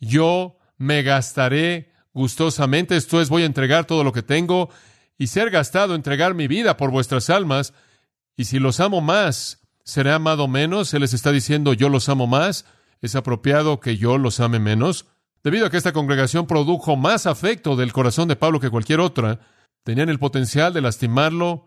yo 0.00 0.58
me 0.76 1.02
gastaré 1.02 1.92
gustosamente, 2.12 2.96
esto 2.96 3.20
es, 3.20 3.28
voy 3.28 3.42
a 3.42 3.46
entregar 3.46 3.84
todo 3.86 4.04
lo 4.04 4.12
que 4.12 4.22
tengo 4.22 4.70
y 5.18 5.26
ser 5.26 5.50
gastado, 5.50 5.94
entregar 5.94 6.34
mi 6.34 6.46
vida 6.46 6.76
por 6.76 6.90
vuestras 6.90 7.30
almas. 7.30 7.74
Y 8.36 8.44
si 8.44 8.58
los 8.58 8.80
amo 8.80 9.00
más, 9.00 9.60
seré 9.84 10.12
amado 10.12 10.48
menos. 10.48 10.94
Él 10.94 11.00
les 11.00 11.14
está 11.14 11.32
diciendo, 11.32 11.72
yo 11.72 11.88
los 11.88 12.08
amo 12.08 12.26
más. 12.26 12.64
¿Es 13.00 13.14
apropiado 13.16 13.80
que 13.80 13.96
yo 13.96 14.18
los 14.18 14.40
ame 14.40 14.58
menos? 14.58 15.06
Debido 15.42 15.66
a 15.66 15.70
que 15.70 15.76
esta 15.76 15.92
congregación 15.92 16.46
produjo 16.46 16.96
más 16.96 17.26
afecto 17.26 17.76
del 17.76 17.92
corazón 17.92 18.28
de 18.28 18.36
Pablo 18.36 18.60
que 18.60 18.70
cualquier 18.70 19.00
otra, 19.00 19.40
tenían 19.84 20.08
el 20.08 20.18
potencial 20.18 20.72
de 20.72 20.80
lastimarlo 20.80 21.66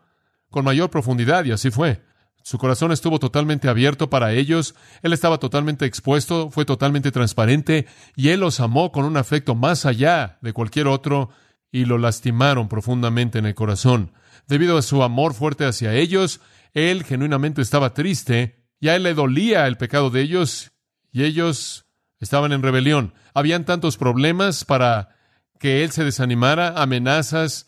con 0.50 0.66
mayor 0.66 0.90
profundidad, 0.90 1.46
y 1.46 1.52
así 1.52 1.72
fue. 1.72 2.04
Su 2.44 2.58
corazón 2.58 2.92
estuvo 2.92 3.20
totalmente 3.20 3.70
abierto 3.70 4.10
para 4.10 4.34
ellos, 4.34 4.76
él 5.02 5.14
estaba 5.14 5.38
totalmente 5.38 5.86
expuesto, 5.86 6.50
fue 6.50 6.66
totalmente 6.66 7.12
transparente, 7.12 7.88
y 8.16 8.30
él 8.30 8.40
los 8.40 8.60
amó 8.60 8.92
con 8.92 9.06
un 9.06 9.18
afecto 9.18 9.56
más 9.56 9.86
allá 9.86 10.38
de 10.42 10.54
cualquier 10.54 10.88
otro, 10.88 11.30
y 11.72 11.86
lo 11.86 11.98
lastimaron 11.98 12.68
profundamente 12.68 13.40
en 13.40 13.46
el 13.46 13.56
corazón. 13.56 14.14
Debido 14.48 14.78
a 14.78 14.82
su 14.82 15.04
amor 15.04 15.34
fuerte 15.34 15.66
hacia 15.66 15.94
ellos, 15.94 16.42
él 16.74 17.04
genuinamente 17.04 17.62
estaba 17.62 17.94
triste, 17.94 18.66
y 18.80 18.90
a 18.90 18.96
él 18.96 19.04
le 19.04 19.14
dolía 19.14 19.68
el 19.68 19.78
pecado 19.78 20.10
de 20.10 20.22
ellos, 20.22 20.72
y 21.12 21.24
ellos 21.24 21.86
estaban 22.20 22.52
en 22.52 22.64
rebelión. 22.64 23.14
Habían 23.34 23.66
tantos 23.66 23.98
problemas 23.98 24.66
para 24.66 25.16
que 25.60 25.84
él 25.84 25.92
se 25.92 26.04
desanimara, 26.04 26.82
amenazas 26.82 27.68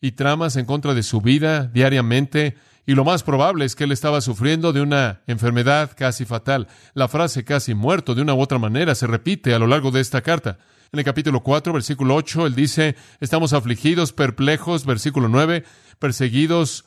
y 0.00 0.12
tramas 0.12 0.56
en 0.56 0.66
contra 0.66 0.94
de 0.94 1.02
su 1.02 1.20
vida 1.20 1.66
diariamente, 1.66 2.56
y 2.86 2.94
lo 2.94 3.04
más 3.04 3.22
probable 3.22 3.64
es 3.64 3.74
que 3.74 3.84
él 3.84 3.92
estaba 3.92 4.20
sufriendo 4.20 4.72
de 4.72 4.82
una 4.82 5.22
enfermedad 5.26 5.92
casi 5.96 6.24
fatal. 6.24 6.68
La 6.92 7.08
frase 7.08 7.44
casi 7.44 7.74
muerto 7.74 8.14
de 8.14 8.22
una 8.22 8.34
u 8.34 8.40
otra 8.40 8.58
manera 8.58 8.94
se 8.94 9.06
repite 9.06 9.54
a 9.54 9.58
lo 9.58 9.66
largo 9.66 9.90
de 9.90 10.00
esta 10.00 10.20
carta. 10.20 10.58
En 10.92 10.98
el 10.98 11.04
capítulo 11.04 11.40
4, 11.42 11.72
versículo 11.72 12.14
8, 12.14 12.46
él 12.46 12.54
dice, 12.54 12.94
estamos 13.20 13.52
afligidos, 13.52 14.12
perplejos, 14.12 14.84
versículo 14.84 15.28
9, 15.28 15.64
perseguidos, 15.98 16.84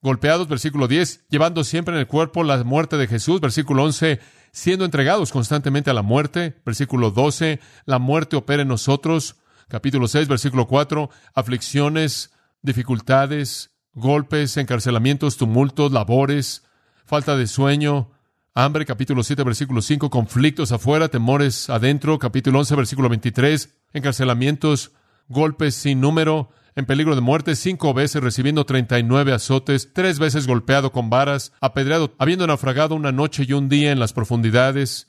golpeados, 0.00 0.48
versículo 0.48 0.88
10, 0.88 1.26
llevando 1.28 1.64
siempre 1.64 1.94
en 1.94 2.00
el 2.00 2.06
cuerpo 2.06 2.44
la 2.44 2.62
muerte 2.64 2.96
de 2.96 3.08
Jesús, 3.08 3.40
versículo 3.40 3.84
11, 3.84 4.20
siendo 4.52 4.84
entregados 4.84 5.32
constantemente 5.32 5.90
a 5.90 5.94
la 5.94 6.02
muerte, 6.02 6.60
versículo 6.64 7.10
12, 7.10 7.60
la 7.84 7.98
muerte 7.98 8.36
opera 8.36 8.62
en 8.62 8.68
nosotros, 8.68 9.36
capítulo 9.68 10.08
6, 10.08 10.28
versículo 10.28 10.66
4, 10.66 11.10
aflicciones, 11.34 12.32
dificultades, 12.62 13.71
golpes, 13.94 14.56
encarcelamientos, 14.56 15.36
tumultos, 15.36 15.92
labores, 15.92 16.64
falta 17.04 17.36
de 17.36 17.46
sueño, 17.46 18.10
hambre, 18.54 18.86
capítulo 18.86 19.22
7, 19.22 19.42
versículo 19.44 19.82
5, 19.82 20.10
conflictos 20.10 20.72
afuera, 20.72 21.08
temores 21.08 21.68
adentro, 21.68 22.18
capítulo 22.18 22.60
11, 22.60 22.76
versículo 22.76 23.08
23, 23.08 23.74
encarcelamientos, 23.92 24.92
golpes 25.28 25.74
sin 25.74 26.00
número, 26.00 26.50
en 26.74 26.86
peligro 26.86 27.14
de 27.14 27.20
muerte, 27.20 27.54
cinco 27.54 27.92
veces 27.92 28.22
recibiendo 28.22 28.64
treinta 28.64 28.98
y 28.98 29.02
nueve 29.02 29.32
azotes, 29.32 29.92
tres 29.92 30.18
veces 30.18 30.46
golpeado 30.46 30.90
con 30.90 31.10
varas, 31.10 31.52
apedreado, 31.60 32.14
habiendo 32.18 32.46
naufragado 32.46 32.94
una 32.94 33.12
noche 33.12 33.44
y 33.46 33.52
un 33.52 33.68
día 33.68 33.92
en 33.92 33.98
las 33.98 34.14
profundidades, 34.14 35.08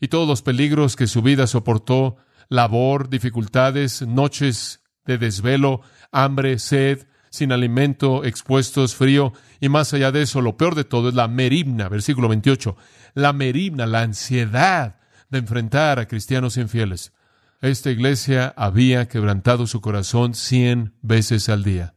y 0.00 0.08
todos 0.08 0.28
los 0.28 0.42
peligros 0.42 0.94
que 0.94 1.08
su 1.08 1.20
vida 1.20 1.48
soportó, 1.48 2.16
labor, 2.48 3.08
dificultades, 3.08 4.06
noches 4.06 4.82
de 5.04 5.18
desvelo, 5.18 5.80
hambre, 6.12 6.60
sed, 6.60 7.06
sin 7.30 7.52
alimento, 7.52 8.24
expuestos, 8.24 8.94
frío, 8.94 9.32
y 9.60 9.68
más 9.68 9.94
allá 9.94 10.12
de 10.12 10.22
eso, 10.22 10.42
lo 10.42 10.56
peor 10.56 10.74
de 10.74 10.84
todo 10.84 11.08
es 11.08 11.14
la 11.14 11.28
meribna, 11.28 11.88
versículo 11.88 12.28
28, 12.28 12.76
la 13.14 13.32
meribna, 13.32 13.86
la 13.86 14.02
ansiedad 14.02 15.00
de 15.30 15.38
enfrentar 15.38 15.98
a 15.98 16.06
cristianos 16.06 16.56
infieles. 16.56 17.12
Esta 17.62 17.90
iglesia 17.90 18.52
había 18.56 19.06
quebrantado 19.06 19.66
su 19.66 19.80
corazón 19.80 20.34
cien 20.34 20.94
veces 21.02 21.48
al 21.48 21.62
día. 21.62 21.94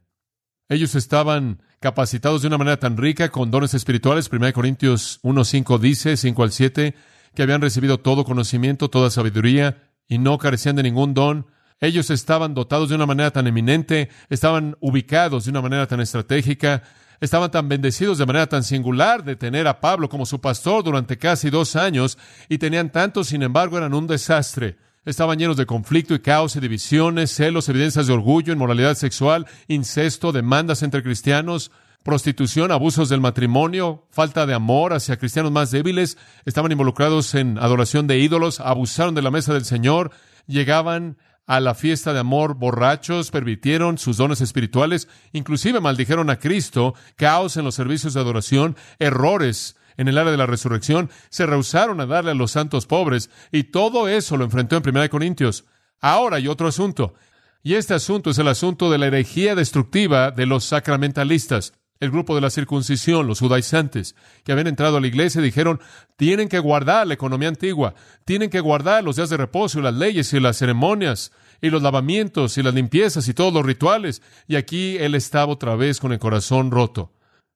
Ellos 0.69 0.95
estaban 0.95 1.61
capacitados 1.79 2.41
de 2.41 2.47
una 2.47 2.57
manera 2.57 2.77
tan 2.77 2.97
rica 2.97 3.29
con 3.29 3.51
dones 3.51 3.73
espirituales. 3.73 4.29
1 4.31 4.53
Corintios 4.53 5.19
1.5 5.23 5.79
dice, 5.79 6.15
5 6.15 6.43
al 6.43 6.51
7, 6.51 6.95
que 7.33 7.43
habían 7.43 7.61
recibido 7.61 7.99
todo 7.99 8.23
conocimiento, 8.23 8.89
toda 8.89 9.09
sabiduría, 9.09 9.89
y 10.07 10.17
no 10.17 10.37
carecían 10.37 10.75
de 10.75 10.83
ningún 10.83 11.13
don, 11.13 11.47
ellos 11.79 12.09
estaban 12.09 12.53
dotados 12.53 12.89
de 12.89 12.95
una 12.95 13.05
manera 13.05 13.31
tan 13.31 13.47
eminente, 13.47 14.09
estaban 14.29 14.77
ubicados 14.79 15.45
de 15.45 15.51
una 15.51 15.61
manera 15.61 15.87
tan 15.87 15.99
estratégica, 15.99 16.83
estaban 17.19 17.51
tan 17.51 17.69
bendecidos 17.69 18.17
de 18.17 18.25
manera 18.25 18.47
tan 18.47 18.63
singular 18.63 19.23
de 19.23 19.35
tener 19.35 19.67
a 19.67 19.79
Pablo 19.79 20.09
como 20.09 20.25
su 20.25 20.41
pastor 20.41 20.83
durante 20.83 21.17
casi 21.17 21.49
dos 21.49 21.75
años 21.75 22.17
y 22.49 22.57
tenían 22.57 22.91
tanto, 22.91 23.23
sin 23.23 23.43
embargo, 23.43 23.77
eran 23.77 23.93
un 23.93 24.07
desastre. 24.07 24.77
Estaban 25.05 25.37
llenos 25.37 25.57
de 25.57 25.65
conflicto 25.65 26.13
y 26.15 26.19
caos 26.19 26.55
y 26.55 26.61
divisiones, 26.61 27.31
celos, 27.35 27.67
evidencias 27.67 28.07
de 28.07 28.13
orgullo, 28.13 28.53
inmoralidad 28.53 28.95
sexual, 28.95 29.45
incesto, 29.67 30.31
demandas 30.31 30.81
entre 30.81 31.03
cristianos, 31.03 31.71
prostitución, 32.03 32.71
abusos 32.71 33.09
del 33.09 33.21
matrimonio, 33.21 34.05
falta 34.11 34.45
de 34.45 34.53
amor 34.53 34.93
hacia 34.93 35.17
cristianos 35.17 35.51
más 35.51 35.71
débiles, 35.71 36.17
estaban 36.45 36.71
involucrados 36.71 37.35
en 37.35 37.57
adoración 37.57 38.07
de 38.07 38.19
ídolos, 38.19 38.59
abusaron 38.59 39.15
de 39.15 39.21
la 39.21 39.31
mesa 39.31 39.53
del 39.53 39.65
Señor, 39.65 40.11
llegaban 40.47 41.17
a 41.45 41.59
la 41.59 41.75
fiesta 41.75 42.13
de 42.13 42.19
amor 42.19 42.55
borrachos, 42.55 43.31
permitieron 43.31 43.97
sus 43.97 44.17
dones 44.17 44.41
espirituales, 44.41 45.07
inclusive 45.31 45.79
maldijeron 45.79 46.29
a 46.29 46.39
Cristo, 46.39 46.95
caos 47.15 47.57
en 47.57 47.65
los 47.65 47.75
servicios 47.75 48.13
de 48.13 48.21
adoración, 48.21 48.77
errores 48.99 49.75
en 49.97 50.07
el 50.07 50.17
área 50.17 50.31
de 50.31 50.37
la 50.37 50.45
resurrección, 50.45 51.09
se 51.29 51.45
rehusaron 51.45 52.01
a 52.01 52.05
darle 52.05 52.31
a 52.31 52.35
los 52.35 52.51
santos 52.51 52.85
pobres, 52.85 53.29
y 53.51 53.65
todo 53.65 54.07
eso 54.07 54.37
lo 54.37 54.45
enfrentó 54.45 54.77
en 54.77 54.83
1 54.87 55.09
Corintios. 55.09 55.65
Ahora 55.99 56.37
hay 56.37 56.47
otro 56.47 56.67
asunto, 56.67 57.13
y 57.61 57.75
este 57.75 57.93
asunto 57.93 58.31
es 58.31 58.37
el 58.37 58.47
asunto 58.47 58.89
de 58.89 58.97
la 58.97 59.07
herejía 59.07 59.55
destructiva 59.55 60.31
de 60.31 60.45
los 60.45 60.63
sacramentalistas 60.65 61.73
el 62.03 62.11
grupo 62.11 62.35
de 62.35 62.41
la 62.41 62.49
circuncisión, 62.49 63.27
los 63.27 63.39
judaizantes, 63.39 64.15
que 64.43 64.51
habían 64.51 64.67
entrado 64.67 64.97
a 64.97 65.01
la 65.01 65.07
iglesia 65.07 65.41
dijeron, 65.41 65.79
tienen 66.17 66.49
que 66.49 66.59
guardar 66.59 67.07
la 67.07 67.13
economía 67.13 67.47
antigua, 67.47 67.95
tienen 68.25 68.49
que 68.49 68.59
guardar 68.59 69.03
los 69.05 69.15
días 69.15 69.29
de 69.29 69.37
reposo 69.37 69.79
las 69.81 69.93
leyes 69.93 70.33
y 70.33 70.39
las 70.41 70.57
ceremonias 70.57 71.31
y 71.61 71.69
los 71.69 71.81
lavamientos 71.81 72.57
y 72.57 72.63
las 72.63 72.73
limpiezas 72.73 73.27
y 73.29 73.33
todos 73.33 73.53
los 73.53 73.65
rituales. 73.65 74.21
Y 74.47 74.57
aquí 74.57 74.97
él 74.97 75.15
estaba 75.15 75.53
otra 75.53 75.75
vez 75.75 76.01
con 76.01 76.11
el 76.11 76.19
corazón 76.19 76.71
roto. 76.71 77.13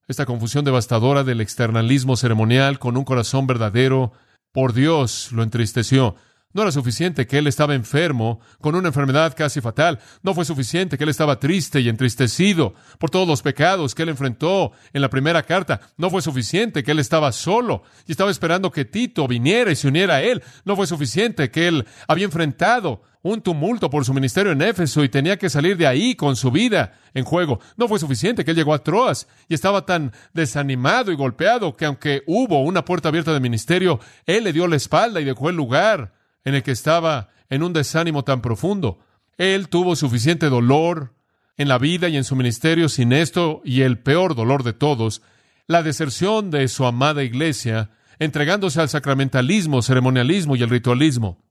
Esta 0.07 0.25
confusión 0.25 0.63
devastadora 0.63 1.25
del 1.25 1.41
externalismo 1.41 2.15
ceremonial 2.15 2.79
con 2.79 2.95
un 2.95 3.03
corazón 3.03 3.47
verdadero, 3.47 4.13
por 4.53 4.71
Dios, 4.71 5.33
lo 5.33 5.43
entristeció. 5.43 6.15
No 6.57 6.63
era 6.63 6.71
suficiente 6.71 7.27
que 7.27 7.37
él 7.37 7.45
estaba 7.45 7.75
enfermo, 7.75 8.39
con 8.59 8.73
una 8.73 8.87
enfermedad 8.87 9.35
casi 9.37 9.61
fatal. 9.61 9.99
No 10.23 10.33
fue 10.33 10.43
suficiente 10.43 10.97
que 10.97 11.03
él 11.03 11.11
estaba 11.11 11.39
triste 11.39 11.81
y 11.81 11.87
entristecido 11.87 12.73
por 12.97 13.11
todos 13.11 13.27
los 13.27 13.43
pecados 13.43 13.93
que 13.93 14.01
él 14.01 14.09
enfrentó 14.09 14.71
en 14.91 15.03
la 15.03 15.11
primera 15.11 15.43
carta. 15.43 15.81
No 15.97 16.09
fue 16.09 16.23
suficiente 16.23 16.81
que 16.81 16.89
él 16.89 16.97
estaba 16.97 17.31
solo 17.31 17.83
y 18.07 18.11
estaba 18.11 18.31
esperando 18.31 18.71
que 18.71 18.85
Tito 18.85 19.27
viniera 19.27 19.71
y 19.71 19.75
se 19.75 19.87
uniera 19.87 20.15
a 20.15 20.23
él. 20.23 20.41
No 20.65 20.75
fue 20.75 20.87
suficiente 20.87 21.51
que 21.51 21.67
él 21.67 21.85
había 22.07 22.25
enfrentado 22.25 23.03
un 23.21 23.39
tumulto 23.41 23.91
por 23.91 24.03
su 24.03 24.15
ministerio 24.15 24.51
en 24.51 24.63
Éfeso 24.63 25.03
y 25.03 25.09
tenía 25.09 25.37
que 25.37 25.51
salir 25.51 25.77
de 25.77 25.85
ahí 25.85 26.15
con 26.15 26.35
su 26.35 26.49
vida 26.49 26.93
en 27.13 27.23
juego. 27.23 27.59
No 27.75 27.87
fue 27.87 27.99
suficiente 27.99 28.43
que 28.43 28.49
él 28.49 28.57
llegó 28.57 28.73
a 28.73 28.83
Troas 28.83 29.27
y 29.47 29.53
estaba 29.53 29.85
tan 29.85 30.11
desanimado 30.33 31.11
y 31.11 31.15
golpeado 31.15 31.75
que 31.75 31.85
aunque 31.85 32.23
hubo 32.25 32.63
una 32.63 32.83
puerta 32.83 33.09
abierta 33.09 33.31
de 33.31 33.39
ministerio, 33.39 33.99
él 34.25 34.43
le 34.43 34.53
dio 34.53 34.65
la 34.65 34.77
espalda 34.77 35.21
y 35.21 35.23
dejó 35.25 35.51
el 35.51 35.55
lugar 35.55 36.16
en 36.47 36.55
el 36.55 36.63
que 36.63 36.71
estaba 36.71 37.27
en 37.49 37.61
un 37.61 37.73
desánimo 37.73 38.23
tan 38.23 38.41
profundo. 38.41 38.99
Él 39.37 39.67
tuvo 39.67 39.97
suficiente 39.97 40.47
dolor 40.47 41.13
en 41.57 41.67
la 41.67 41.77
vida 41.77 42.07
y 42.07 42.15
en 42.15 42.23
su 42.23 42.37
ministerio 42.37 42.87
sin 42.87 43.11
esto 43.11 43.61
y 43.65 43.81
el 43.81 43.99
peor 43.99 44.33
dolor 44.33 44.63
de 44.63 44.71
todos, 44.71 45.21
la 45.67 45.83
deserción 45.83 46.49
de 46.49 46.69
su 46.69 46.85
amada 46.85 47.21
iglesia, 47.21 47.89
entregándose 48.17 48.79
al 48.79 48.87
sacramentalismo, 48.87 49.81
ceremonialismo 49.81 50.55
y 50.55 50.63
el 50.63 50.69
ritualismo. 50.69 51.43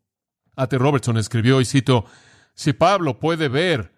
A.T. 0.56 0.78
Robertson 0.78 1.18
escribió, 1.18 1.60
y 1.60 1.66
cito, 1.66 2.06
si 2.54 2.72
Pablo 2.72 3.20
puede 3.20 3.48
ver 3.48 3.92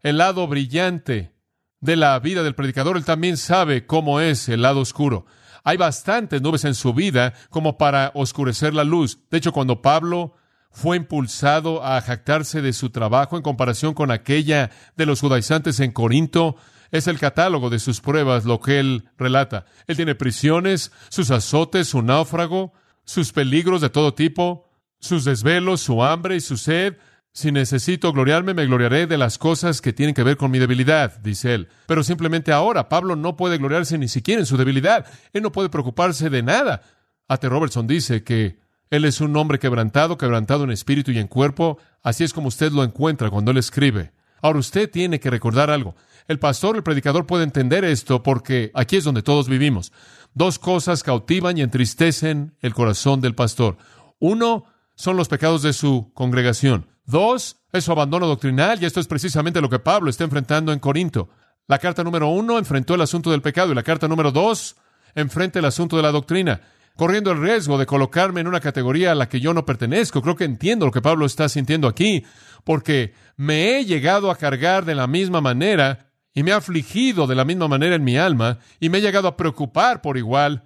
el 0.00 0.18
lado 0.18 0.46
brillante 0.46 1.32
de 1.80 1.96
la 1.96 2.16
vida 2.20 2.44
del 2.44 2.54
predicador, 2.54 2.96
él 2.96 3.04
también 3.04 3.36
sabe 3.36 3.84
cómo 3.84 4.20
es 4.20 4.48
el 4.48 4.62
lado 4.62 4.78
oscuro. 4.78 5.26
Hay 5.66 5.76
bastantes 5.76 6.40
nubes 6.40 6.64
en 6.64 6.76
su 6.76 6.94
vida 6.94 7.34
como 7.50 7.76
para 7.76 8.12
oscurecer 8.14 8.72
la 8.72 8.84
luz. 8.84 9.18
De 9.32 9.38
hecho, 9.38 9.50
cuando 9.50 9.82
Pablo 9.82 10.36
fue 10.70 10.96
impulsado 10.96 11.84
a 11.84 12.00
jactarse 12.00 12.62
de 12.62 12.72
su 12.72 12.90
trabajo 12.90 13.36
en 13.36 13.42
comparación 13.42 13.92
con 13.92 14.12
aquella 14.12 14.70
de 14.96 15.06
los 15.06 15.20
judaizantes 15.20 15.80
en 15.80 15.90
Corinto, 15.90 16.54
es 16.92 17.08
el 17.08 17.18
catálogo 17.18 17.68
de 17.68 17.80
sus 17.80 18.00
pruebas 18.00 18.44
lo 18.44 18.60
que 18.60 18.78
él 18.78 19.08
relata. 19.18 19.66
Él 19.88 19.96
tiene 19.96 20.14
prisiones, 20.14 20.92
sus 21.08 21.32
azotes, 21.32 21.88
su 21.88 22.00
náufrago, 22.00 22.72
sus 23.04 23.32
peligros 23.32 23.80
de 23.80 23.90
todo 23.90 24.14
tipo, 24.14 24.70
sus 25.00 25.24
desvelos, 25.24 25.80
su 25.80 26.04
hambre 26.04 26.36
y 26.36 26.40
su 26.40 26.58
sed, 26.58 26.96
si 27.36 27.52
necesito 27.52 28.14
gloriarme, 28.14 28.54
me 28.54 28.64
gloriaré 28.64 29.06
de 29.06 29.18
las 29.18 29.36
cosas 29.36 29.82
que 29.82 29.92
tienen 29.92 30.14
que 30.14 30.22
ver 30.22 30.38
con 30.38 30.50
mi 30.50 30.58
debilidad, 30.58 31.18
dice 31.18 31.52
él. 31.52 31.68
Pero 31.86 32.02
simplemente 32.02 32.50
ahora, 32.50 32.88
Pablo 32.88 33.14
no 33.14 33.36
puede 33.36 33.58
gloriarse 33.58 33.98
ni 33.98 34.08
siquiera 34.08 34.40
en 34.40 34.46
su 34.46 34.56
debilidad. 34.56 35.04
Él 35.34 35.42
no 35.42 35.52
puede 35.52 35.68
preocuparse 35.68 36.30
de 36.30 36.42
nada. 36.42 36.80
Ate 37.28 37.50
Robertson 37.50 37.86
dice 37.86 38.24
que 38.24 38.58
Él 38.88 39.04
es 39.04 39.20
un 39.20 39.36
hombre 39.36 39.58
quebrantado, 39.58 40.16
quebrantado 40.16 40.64
en 40.64 40.70
espíritu 40.70 41.10
y 41.10 41.18
en 41.18 41.26
cuerpo. 41.26 41.76
Así 42.02 42.24
es 42.24 42.32
como 42.32 42.48
usted 42.48 42.72
lo 42.72 42.82
encuentra 42.82 43.28
cuando 43.28 43.50
Él 43.50 43.58
escribe. 43.58 44.12
Ahora 44.40 44.58
usted 44.58 44.90
tiene 44.90 45.20
que 45.20 45.28
recordar 45.28 45.68
algo. 45.68 45.94
El 46.28 46.38
pastor, 46.38 46.76
el 46.76 46.82
predicador 46.82 47.26
puede 47.26 47.44
entender 47.44 47.84
esto 47.84 48.22
porque 48.22 48.70
aquí 48.72 48.96
es 48.96 49.04
donde 49.04 49.22
todos 49.22 49.46
vivimos. 49.46 49.92
Dos 50.32 50.58
cosas 50.58 51.02
cautivan 51.02 51.58
y 51.58 51.60
entristecen 51.60 52.56
el 52.62 52.72
corazón 52.72 53.20
del 53.20 53.34
pastor. 53.34 53.76
Uno 54.20 54.64
son 54.94 55.18
los 55.18 55.28
pecados 55.28 55.60
de 55.60 55.74
su 55.74 56.10
congregación. 56.14 56.95
Dos 57.06 57.56
es 57.72 57.84
su 57.84 57.92
abandono 57.92 58.26
doctrinal 58.26 58.82
y 58.82 58.84
esto 58.84 59.00
es 59.00 59.06
precisamente 59.06 59.60
lo 59.60 59.70
que 59.70 59.78
Pablo 59.78 60.10
está 60.10 60.24
enfrentando 60.24 60.72
en 60.72 60.78
Corinto. 60.78 61.28
La 61.66 61.78
carta 61.78 62.04
número 62.04 62.28
uno 62.28 62.58
enfrentó 62.58 62.94
el 62.94 63.00
asunto 63.00 63.30
del 63.30 63.42
pecado 63.42 63.72
y 63.72 63.74
la 63.74 63.82
carta 63.82 64.08
número 64.08 64.30
dos 64.30 64.76
enfrenta 65.14 65.58
el 65.58 65.64
asunto 65.64 65.96
de 65.96 66.02
la 66.02 66.12
doctrina 66.12 66.60
corriendo 66.96 67.30
el 67.30 67.40
riesgo 67.40 67.78
de 67.78 67.86
colocarme 67.86 68.40
en 68.40 68.48
una 68.48 68.60
categoría 68.60 69.12
a 69.12 69.14
la 69.14 69.28
que 69.28 69.40
yo 69.40 69.54
no 69.54 69.64
pertenezco. 69.64 70.22
Creo 70.22 70.34
que 70.34 70.44
entiendo 70.44 70.86
lo 70.86 70.92
que 70.92 71.02
Pablo 71.02 71.26
está 71.26 71.48
sintiendo 71.48 71.86
aquí, 71.86 72.24
porque 72.64 73.14
me 73.36 73.76
he 73.76 73.84
llegado 73.84 74.30
a 74.30 74.36
cargar 74.36 74.84
de 74.84 74.94
la 74.94 75.06
misma 75.06 75.40
manera 75.40 76.10
y 76.34 76.42
me 76.42 76.52
ha 76.52 76.56
afligido 76.56 77.26
de 77.26 77.34
la 77.34 77.44
misma 77.44 77.68
manera 77.68 77.94
en 77.94 78.04
mi 78.04 78.16
alma 78.16 78.58
y 78.80 78.88
me 78.88 78.98
he 78.98 79.02
llegado 79.02 79.28
a 79.28 79.36
preocupar 79.36 80.00
por 80.02 80.16
igual 80.16 80.64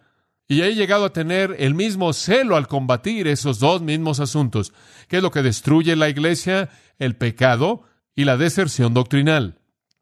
y 0.50 0.62
he 0.62 0.75
llegado 0.75 1.04
a 1.04 1.12
tener 1.12 1.54
el 1.61 1.76
mismo 1.76 2.12
celo 2.12 2.57
al 2.57 2.66
combatir 2.66 3.28
esos 3.28 3.61
dos 3.61 3.83
mismos 3.83 4.19
asuntos. 4.19 4.73
¿Qué 5.07 5.19
es 5.19 5.23
lo 5.23 5.30
que 5.30 5.45
destruye 5.45 5.95
la 5.95 6.09
iglesia? 6.09 6.71
El 6.99 7.14
pecado 7.14 7.85
y 8.16 8.25
la 8.25 8.37
deserción 8.37 8.92
doctrinal. 8.92 9.61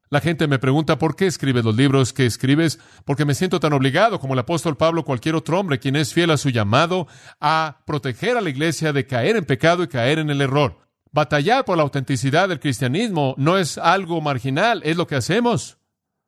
La 0.09 0.23
gente 0.23 0.49
me 0.49 0.59
pregunta 0.59 0.99
por 0.99 1.17
qué 1.17 1.27
escribes 1.27 1.67
los 1.67 1.77
libros 1.77 2.15
que 2.15 2.25
escribes, 2.25 2.81
porque 3.05 3.27
me 3.27 3.35
siento 3.35 3.61
tan 3.61 3.75
obligado 3.75 4.21
como 4.21 4.33
el 4.33 4.39
apóstol 4.39 4.79
Pablo, 4.79 5.05
cualquier 5.05 5.35
otro 5.35 5.61
hombre, 5.61 5.81
quien 5.81 5.97
es 5.97 6.15
fiel 6.15 6.31
a 6.31 6.39
su 6.39 6.49
llamado, 6.49 7.09
a 7.41 7.83
proteger 7.85 8.39
a 8.39 8.41
la 8.41 8.49
iglesia 8.49 8.95
de 8.95 9.07
caer 9.07 9.37
en 9.37 9.45
pecado 9.45 9.83
y 9.83 9.89
caer 9.89 10.19
en 10.19 10.31
el 10.31 10.41
error. 10.41 10.79
Batallar 11.13 11.67
por 11.67 11.77
la 11.77 11.83
autenticidad 11.83 12.49
del 12.49 12.59
cristianismo 12.59 13.35
no 13.37 13.59
es 13.59 13.77
algo 13.77 14.23
marginal, 14.23 14.81
es 14.83 14.97
lo 14.97 15.07
que 15.07 15.17
hacemos. 15.17 15.77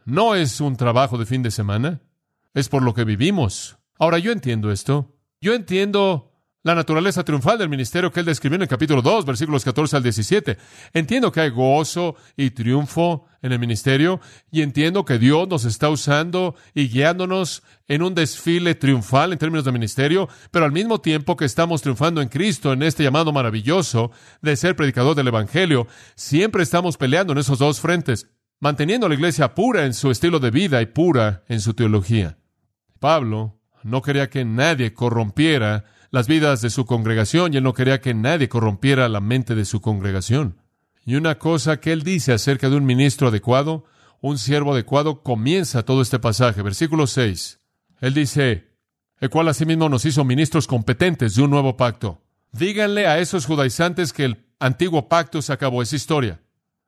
No 0.05 0.35
es 0.35 0.61
un 0.61 0.77
trabajo 0.77 1.17
de 1.17 1.25
fin 1.25 1.43
de 1.43 1.51
semana, 1.51 2.03
es 2.53 2.69
por 2.69 2.83
lo 2.83 2.93
que 2.93 3.05
vivimos. 3.05 3.80
Ahora 4.01 4.19
yo 4.19 4.33
entiendo 4.33 4.73
esto. 4.73 5.15
Yo 5.43 5.53
entiendo 5.53 6.33
la 6.63 6.75
naturaleza 6.75 7.23
triunfal 7.23 7.59
del 7.59 7.69
ministerio 7.69 8.11
que 8.11 8.21
él 8.21 8.27
describió 8.27 8.57
en 8.57 8.63
el 8.63 8.69
capítulo 8.69 9.03
2, 9.03 9.27
versículos 9.27 9.63
14 9.63 9.97
al 9.97 10.03
17. 10.03 10.57
Entiendo 10.95 11.31
que 11.31 11.41
hay 11.41 11.51
gozo 11.51 12.17
y 12.35 12.51
triunfo 12.51 13.27
en 13.43 13.53
el 13.53 13.59
ministerio 13.59 14.19
y 14.51 14.63
entiendo 14.63 15.05
que 15.05 15.19
Dios 15.19 15.47
nos 15.49 15.67
está 15.67 15.91
usando 15.91 16.55
y 16.73 16.89
guiándonos 16.89 17.63
en 17.89 18.03
un 18.03 18.15
desfile 18.15 18.75
triunfal 18.75 19.33
en 19.33 19.39
términos 19.39 19.67
de 19.67 19.73
ministerio, 19.73 20.31
pero 20.51 20.65
al 20.65 20.73
mismo 20.73 21.03
tiempo 21.03 21.37
que 21.37 21.45
estamos 21.45 21.83
triunfando 21.83 22.23
en 22.23 22.31
Cristo 22.31 22.73
en 22.73 22.83
este 22.83 23.03
llamado 23.03 23.35
maravilloso 23.35 24.13
de 24.41 24.57
ser 24.57 24.77
predicador 24.77 25.15
del 25.15 25.29
Evangelio, 25.29 25.87
siempre 26.15 26.63
estamos 26.63 26.97
peleando 26.97 27.35
en 27.35 27.39
esos 27.41 27.59
dos 27.59 27.81
frentes, 27.81 28.31
manteniendo 28.61 29.05
a 29.05 29.09
la 29.11 29.15
iglesia 29.15 29.55
pura 29.55 29.85
en 29.85 29.93
su 29.93 30.11
estilo 30.11 30.39
de 30.39 30.51
vida 30.51 30.81
y 30.81 30.87
pura 30.87 31.45
en 31.49 31.61
su 31.61 31.75
teología. 31.75 32.39
Pablo 32.99 33.60
no 33.83 34.03
quería 34.03 34.31
que 34.31 34.45
nadie 34.45 34.93
corrompiera 34.93 35.85
las 36.11 36.27
vidas 36.27 36.61
de 36.61 36.71
su 36.71 36.87
congregación 36.87 37.55
y 37.55 37.59
él 37.59 37.63
no 37.63 37.75
quería 37.75 38.01
que 38.01 38.15
nadie 38.15 38.49
corrompiera 38.49 39.09
la 39.09 39.21
mente 39.21 39.55
de 39.55 39.65
su 39.65 39.81
congregación. 39.81 40.61
Y 41.05 41.15
una 41.15 41.39
cosa 41.39 41.81
que 41.81 41.93
él 41.93 42.03
dice 42.03 42.33
acerca 42.33 42.69
de 42.69 42.77
un 42.77 42.85
ministro 42.85 43.29
adecuado, 43.29 43.85
un 44.21 44.39
siervo 44.39 44.75
adecuado, 44.75 45.23
comienza 45.23 45.85
todo 45.85 46.03
este 46.03 46.19
pasaje, 46.19 46.63
versículo 46.63 47.07
6. 47.07 47.59
Él 48.01 48.15
dice, 48.15 48.71
el 49.19 49.31
cual 49.31 49.49
asimismo 49.49 49.89
nos 49.89 50.05
hizo 50.05 50.25
ministros 50.25 50.67
competentes 50.67 51.35
de 51.35 51.43
un 51.43 51.51
nuevo 51.51 51.77
pacto. 51.77 52.23
Díganle 52.53 53.07
a 53.07 53.19
esos 53.19 53.47
judaizantes 53.47 54.13
que 54.13 54.25
el 54.25 54.45
antiguo 54.59 55.09
pacto 55.09 55.41
se 55.41 55.53
acabó, 55.53 55.83
esa 55.83 55.97
historia. 55.97 56.41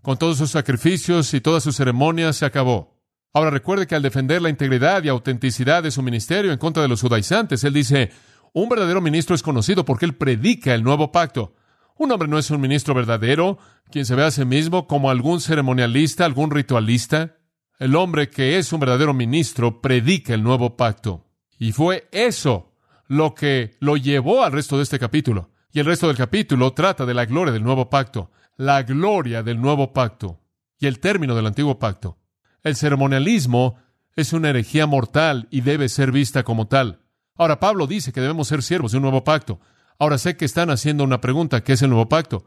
Con 0.03 0.19
todos 0.19 0.39
sus 0.39 0.51
sacrificios 0.51 1.33
y 1.33 1.41
todas 1.41 1.63
sus 1.63 1.77
ceremonias 1.77 2.37
se 2.37 2.45
acabó. 2.45 3.02
Ahora 3.35 3.51
recuerde 3.51 3.87
que 3.87 3.95
al 3.95 4.03
defender 4.03 4.43
la 4.43 4.51
integridad 4.51 5.03
y 5.03 5.09
autenticidad 5.09 5.83
de 5.83 5.91
su 5.91 6.03
ministerio 6.03 6.53
en 6.53 6.59
contra 6.59 6.83
de 6.83 6.89
los 6.89 7.01
judaizantes, 7.01 7.65
él 7.65 7.73
dice, 7.73 8.11
un 8.53 8.69
verdadero 8.69 9.01
ministro 9.01 9.35
es 9.35 9.43
conocido 9.43 9.85
porque 9.85 10.05
él 10.05 10.15
predica 10.15 10.75
el 10.75 10.83
nuevo 10.83 11.13
pacto. 11.13 11.55
Un 11.97 12.13
hombre 12.13 12.29
no 12.29 12.39
es 12.39 12.51
un 12.51 12.61
ministro 12.61 12.95
verdadero, 12.95 13.59
quien 13.91 14.05
se 14.05 14.15
ve 14.15 14.25
a 14.25 14.31
sí 14.31 14.45
mismo 14.45 14.87
como 14.87 15.11
algún 15.11 15.41
ceremonialista, 15.41 16.27
algún 16.27 16.51
ritualista. 16.51 17.37
El 17.79 17.97
hombre 17.97 18.29
que 18.29 18.59
es 18.59 18.73
un 18.73 18.81
verdadero 18.81 19.15
ministro 19.15 19.81
predica 19.81 20.35
el 20.35 20.43
nuevo 20.43 20.77
pacto. 20.77 21.27
Y 21.59 21.73
fue 21.73 22.09
eso 22.13 22.75
lo 23.09 23.35
que 23.35 23.77
lo 23.81 23.97
llevó 23.97 24.43
al 24.43 24.53
resto 24.53 24.77
de 24.77 24.83
este 24.83 24.99
capítulo. 24.99 25.51
Y 25.73 25.81
el 25.81 25.87
resto 25.87 26.07
del 26.07 26.17
capítulo 26.17 26.73
trata 26.75 27.07
de 27.07 27.15
la 27.15 27.25
gloria 27.25 27.53
del 27.53 27.63
nuevo 27.63 27.89
pacto, 27.89 28.31
la 28.57 28.83
gloria 28.83 29.43
del 29.43 29.61
nuevo 29.61 29.93
pacto 29.95 30.41
y 30.79 30.87
el 30.87 30.99
término 30.99 31.35
del 31.35 31.47
antiguo 31.47 31.79
pacto. 31.79 32.19
El 32.63 32.77
ceremonialismo 32.77 33.77
es 34.15 34.33
una 34.33 34.51
herejía 34.51 34.87
mortal 34.87 35.49
y 35.51 35.63
debe 35.63 35.89
ser 35.89 36.13
vista 36.13 36.43
como 36.45 36.69
tal. 36.69 37.01
Ahora, 37.37 37.59
Pablo 37.59 37.87
dice 37.87 38.13
que 38.13 38.21
debemos 38.21 38.49
ser 38.49 38.63
siervos 38.63 38.93
de 38.93 38.99
un 38.99 39.03
nuevo 39.03 39.25
pacto. 39.25 39.61
Ahora 39.99 40.19
sé 40.19 40.37
que 40.37 40.45
están 40.45 40.71
haciendo 40.71 41.03
una 41.05 41.21
pregunta, 41.21 41.65
¿qué 41.65 41.73
es 41.73 41.83
el 41.83 41.91
nuevo 41.91 42.09
pacto? 42.09 42.45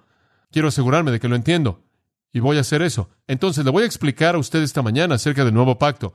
Quiero 0.52 0.68
asegurarme 0.68 1.12
de 1.12 1.20
que 1.20 1.28
lo 1.28 1.36
entiendo. 1.36 1.84
Y 2.32 2.40
voy 2.40 2.58
a 2.58 2.62
hacer 2.62 2.82
eso. 2.82 3.10
Entonces 3.28 3.66
le 3.66 3.72
voy 3.72 3.84
a 3.84 3.86
explicar 3.88 4.36
a 4.36 4.38
usted 4.38 4.62
esta 4.62 4.82
mañana 4.82 5.16
acerca 5.16 5.44
del 5.44 5.54
nuevo 5.54 5.78
pacto. 5.78 6.14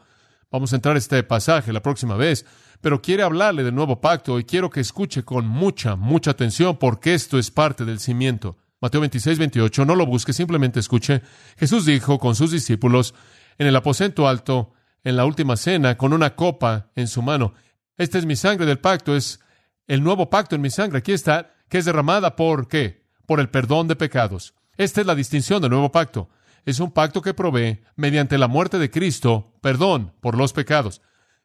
Vamos 0.50 0.72
a 0.72 0.76
entrar 0.76 0.96
a 0.96 0.98
este 0.98 1.22
pasaje 1.22 1.72
la 1.72 1.82
próxima 1.82 2.16
vez, 2.16 2.44
pero 2.80 3.00
quiere 3.00 3.22
hablarle 3.22 3.62
del 3.64 3.74
nuevo 3.74 4.00
pacto 4.00 4.38
y 4.38 4.44
quiero 4.44 4.68
que 4.68 4.80
escuche 4.80 5.22
con 5.24 5.46
mucha, 5.46 5.96
mucha 5.96 6.32
atención 6.32 6.76
porque 6.76 7.14
esto 7.14 7.38
es 7.38 7.50
parte 7.50 7.84
del 7.84 8.00
cimiento. 8.00 8.56
Mateo 8.80 9.00
26, 9.00 9.38
28, 9.38 9.84
no 9.84 9.94
lo 9.94 10.06
busque, 10.06 10.32
simplemente 10.32 10.80
escuche. 10.80 11.22
Jesús 11.58 11.84
dijo 11.84 12.18
con 12.18 12.34
sus 12.34 12.50
discípulos 12.50 13.14
en 13.60 13.66
el 13.66 13.76
aposento 13.76 14.26
alto, 14.26 14.72
en 15.04 15.16
la 15.16 15.26
última 15.26 15.54
cena, 15.54 15.98
con 15.98 16.14
una 16.14 16.34
copa 16.34 16.88
en 16.96 17.06
su 17.06 17.20
mano. 17.20 17.52
Esta 17.98 18.16
es 18.16 18.24
mi 18.24 18.34
sangre 18.34 18.64
del 18.64 18.78
pacto, 18.78 19.14
es 19.14 19.38
el 19.86 20.02
nuevo 20.02 20.30
pacto 20.30 20.56
en 20.56 20.62
mi 20.62 20.70
sangre. 20.70 21.00
Aquí 21.00 21.12
está, 21.12 21.52
que 21.68 21.76
es 21.76 21.84
derramada 21.84 22.36
por 22.36 22.68
qué? 22.68 23.04
Por 23.26 23.38
el 23.38 23.50
perdón 23.50 23.86
de 23.86 23.96
pecados. 23.96 24.54
Esta 24.78 25.02
es 25.02 25.06
la 25.06 25.14
distinción 25.14 25.60
del 25.60 25.72
nuevo 25.72 25.92
pacto. 25.92 26.30
Es 26.64 26.80
un 26.80 26.90
pacto 26.90 27.20
que 27.20 27.34
provee, 27.34 27.82
mediante 27.96 28.38
la 28.38 28.48
muerte 28.48 28.78
de 28.78 28.90
Cristo, 28.90 29.52
perdón 29.60 30.14
por 30.22 30.38
los 30.38 30.54
pecados. 30.54 31.02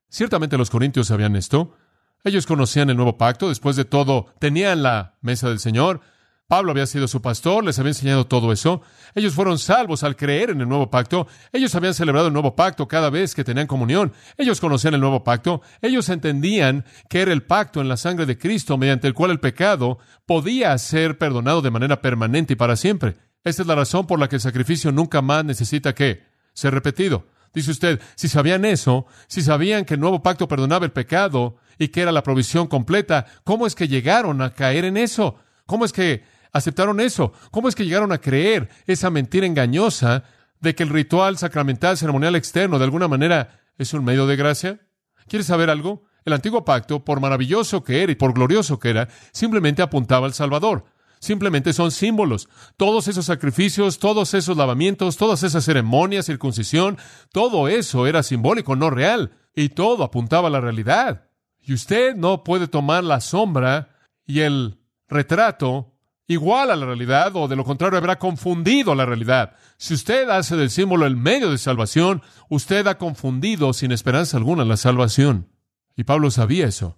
Ciertamente 0.08 0.58
los 0.58 0.70
corintios 0.70 1.08
sabían 1.08 1.36
esto. 1.36 1.76
Ellos 2.24 2.46
conocían 2.46 2.90
el 2.90 2.96
nuevo 2.96 3.18
pacto, 3.18 3.50
después 3.50 3.76
de 3.76 3.84
todo, 3.84 4.28
tenían 4.40 4.84
la 4.84 5.18
mesa 5.20 5.50
del 5.50 5.60
Señor, 5.60 6.00
Pablo 6.48 6.72
había 6.72 6.86
sido 6.86 7.08
su 7.08 7.24
pastor, 7.24 7.64
les 7.64 7.80
había 7.80 7.90
enseñado 7.90 8.28
todo 8.28 8.52
eso. 8.52 8.84
Ellos 9.16 9.34
fueron 9.34 9.58
salvos 9.58 10.04
al 10.04 10.16
creer 10.16 10.52
en 10.52 10.62
el 10.62 10.70
nuevo 10.70 10.92
pacto. 10.92 11.28
Ellos 11.52 11.74
habían 11.74 11.96
celebrado 11.96 12.28
el 12.28 12.34
nuevo 12.34 12.56
pacto 12.56 12.88
cada 12.88 13.10
vez 13.10 13.34
que 13.34 13.44
tenían 13.44 13.66
comunión. 13.66 14.14
Ellos 14.38 14.62
conocían 14.62 14.94
el 14.94 15.02
nuevo 15.02 15.24
pacto. 15.24 15.62
Ellos 15.82 16.08
entendían 16.10 16.86
que 17.10 17.22
era 17.22 17.34
el 17.34 17.42
pacto 17.42 17.82
en 17.82 17.90
la 17.90 17.98
sangre 17.98 18.28
de 18.28 18.38
Cristo 18.38 18.78
mediante 18.78 19.08
el 19.08 19.16
cual 19.16 19.32
el 19.32 19.40
pecado 19.40 19.98
podía 20.28 20.78
ser 20.78 21.18
perdonado 21.18 21.64
de 21.64 21.72
manera 21.72 22.02
permanente 22.02 22.54
y 22.54 22.58
para 22.58 22.76
siempre. 22.76 23.16
Esta 23.44 23.64
es 23.64 23.68
la 23.68 23.76
razón 23.76 24.06
por 24.06 24.20
la 24.20 24.30
que 24.30 24.36
el 24.36 24.42
sacrificio 24.42 24.92
nunca 24.92 25.24
más 25.24 25.44
necesita 25.46 25.96
que 25.96 26.26
ser 26.54 26.76
repetido. 26.76 27.26
Dice 27.56 27.72
usted, 27.72 28.00
si 28.16 28.28
sabían 28.28 28.66
eso, 28.66 29.08
si 29.28 29.42
sabían 29.42 29.84
que 29.86 29.96
el 29.96 30.00
nuevo 30.00 30.22
pacto 30.22 30.48
perdonaba 30.48 30.86
el 30.86 30.92
pecado 30.92 31.58
y 31.80 31.88
que 31.88 32.02
era 32.02 32.12
la 32.12 32.22
provisión 32.22 32.68
completa, 32.68 33.26
¿cómo 33.44 33.66
es 33.66 33.74
que 33.74 33.88
llegaron 33.88 34.44
a 34.44 34.54
caer 34.54 34.86
en 34.86 34.98
eso? 34.98 35.38
¿Cómo 35.66 35.86
es 35.86 35.92
que 35.92 36.35
aceptaron 36.56 37.02
eso? 37.02 37.34
¿Cómo 37.52 37.68
es 37.68 37.76
que 37.76 37.84
llegaron 37.84 38.14
a 38.14 38.20
creer 38.20 38.70
esa 38.88 39.10
mentira 39.10 39.46
engañosa 39.46 40.24
de 40.62 40.74
que 40.74 40.84
el 40.84 40.90
ritual 40.90 41.38
sacramental 41.38 41.98
ceremonial 41.98 42.34
externo 42.38 42.80
de 42.80 42.86
alguna 42.86 43.10
manera 43.10 43.60
es 43.78 43.94
un 43.94 44.06
medio 44.06 44.26
de 44.26 44.38
gracia? 44.38 44.80
¿Quieres 45.28 45.48
saber 45.48 45.70
algo? 45.70 46.06
El 46.24 46.32
antiguo 46.32 46.64
pacto, 46.64 47.04
por 47.04 47.20
maravilloso 47.20 47.84
que 47.84 48.02
era 48.02 48.14
y 48.14 48.16
por 48.16 48.34
glorioso 48.34 48.80
que 48.80 48.90
era, 48.90 49.10
simplemente 49.34 49.82
apuntaba 49.82 50.28
al 50.28 50.34
Salvador. 50.34 50.86
Simplemente 51.20 51.74
son 51.74 51.92
símbolos. 51.92 52.48
Todos 52.78 53.10
esos 53.10 53.26
sacrificios, 53.26 54.00
todos 54.00 54.34
esos 54.34 54.56
lavamientos, 54.56 55.18
todas 55.18 55.44
esas 55.44 55.66
ceremonias, 55.66 56.26
circuncisión, 56.26 56.98
todo 57.34 57.68
eso 57.68 58.08
era 58.08 58.24
simbólico, 58.24 58.78
no 58.78 58.90
real. 58.90 59.34
Y 59.54 59.70
todo 59.70 60.06
apuntaba 60.06 60.48
a 60.48 60.52
la 60.52 60.62
realidad. 60.62 61.28
Y 61.60 61.74
usted 61.74 62.16
no 62.16 62.46
puede 62.46 62.70
tomar 62.70 63.04
la 63.04 63.20
sombra 63.20 63.90
y 64.26 64.40
el 64.40 64.80
retrato 65.10 65.95
igual 66.28 66.72
a 66.72 66.76
la 66.76 66.86
realidad 66.86 67.36
o 67.36 67.48
de 67.48 67.56
lo 67.56 67.64
contrario 67.64 67.98
habrá 67.98 68.18
confundido 68.18 68.96
la 68.96 69.06
realidad. 69.06 69.56
Si 69.78 69.94
usted 69.94 70.30
hace 70.30 70.56
del 70.56 70.70
símbolo 70.70 71.06
el 71.06 71.16
medio 71.16 71.52
de 71.52 71.58
salvación, 71.58 72.22
usted 72.50 72.88
ha 72.88 72.98
confundido 72.98 73.74
sin 73.74 73.92
esperanza 73.92 74.38
alguna 74.38 74.66
la 74.66 74.78
salvación. 74.78 75.50
Y 75.96 76.04
Pablo 76.04 76.32
sabía 76.32 76.68
eso. 76.68 76.98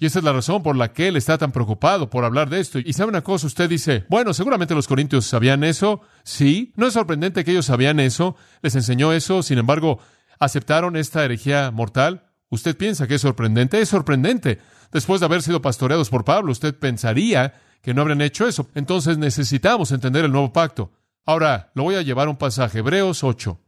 Y 0.00 0.06
esa 0.06 0.20
es 0.20 0.24
la 0.24 0.32
razón 0.32 0.62
por 0.62 0.76
la 0.76 0.92
que 0.92 1.08
él 1.08 1.16
está 1.16 1.38
tan 1.38 1.50
preocupado 1.50 2.08
por 2.08 2.24
hablar 2.24 2.50
de 2.50 2.60
esto. 2.60 2.78
Y 2.78 2.92
sabe 2.92 3.08
una 3.08 3.22
cosa, 3.22 3.48
usted 3.48 3.68
dice, 3.68 4.04
bueno, 4.08 4.32
seguramente 4.32 4.74
los 4.74 4.86
corintios 4.86 5.26
sabían 5.26 5.64
eso. 5.64 6.02
Sí, 6.22 6.72
no 6.76 6.86
es 6.86 6.94
sorprendente 6.94 7.44
que 7.44 7.50
ellos 7.50 7.66
sabían 7.66 7.98
eso, 7.98 8.36
les 8.62 8.76
enseñó 8.76 9.12
eso, 9.12 9.42
sin 9.42 9.58
embargo, 9.58 9.98
aceptaron 10.38 10.96
esta 10.96 11.24
herejía 11.24 11.72
mortal. 11.72 12.30
¿Usted 12.48 12.76
piensa 12.76 13.08
que 13.08 13.16
es 13.16 13.20
sorprendente? 13.20 13.80
Es 13.80 13.88
sorprendente. 13.88 14.60
Después 14.92 15.18
de 15.20 15.26
haber 15.26 15.42
sido 15.42 15.60
pastoreados 15.60 16.10
por 16.10 16.24
Pablo, 16.24 16.52
usted 16.52 16.78
pensaría 16.78 17.54
que 17.82 17.94
no 17.94 18.02
habrían 18.02 18.20
hecho 18.20 18.46
eso. 18.46 18.68
Entonces 18.74 19.18
necesitamos 19.18 19.92
entender 19.92 20.24
el 20.24 20.32
nuevo 20.32 20.52
pacto. 20.52 20.92
Ahora, 21.24 21.70
lo 21.74 21.84
voy 21.84 21.94
a 21.94 22.02
llevar 22.02 22.28
a 22.28 22.30
un 22.30 22.36
pasaje, 22.36 22.78
Hebreos 22.78 23.22
8. 23.22 23.60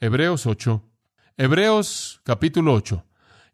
Hebreos 0.00 0.46
8. 0.46 0.84
Hebreos 1.36 2.20
capítulo 2.24 2.74
8. 2.74 3.04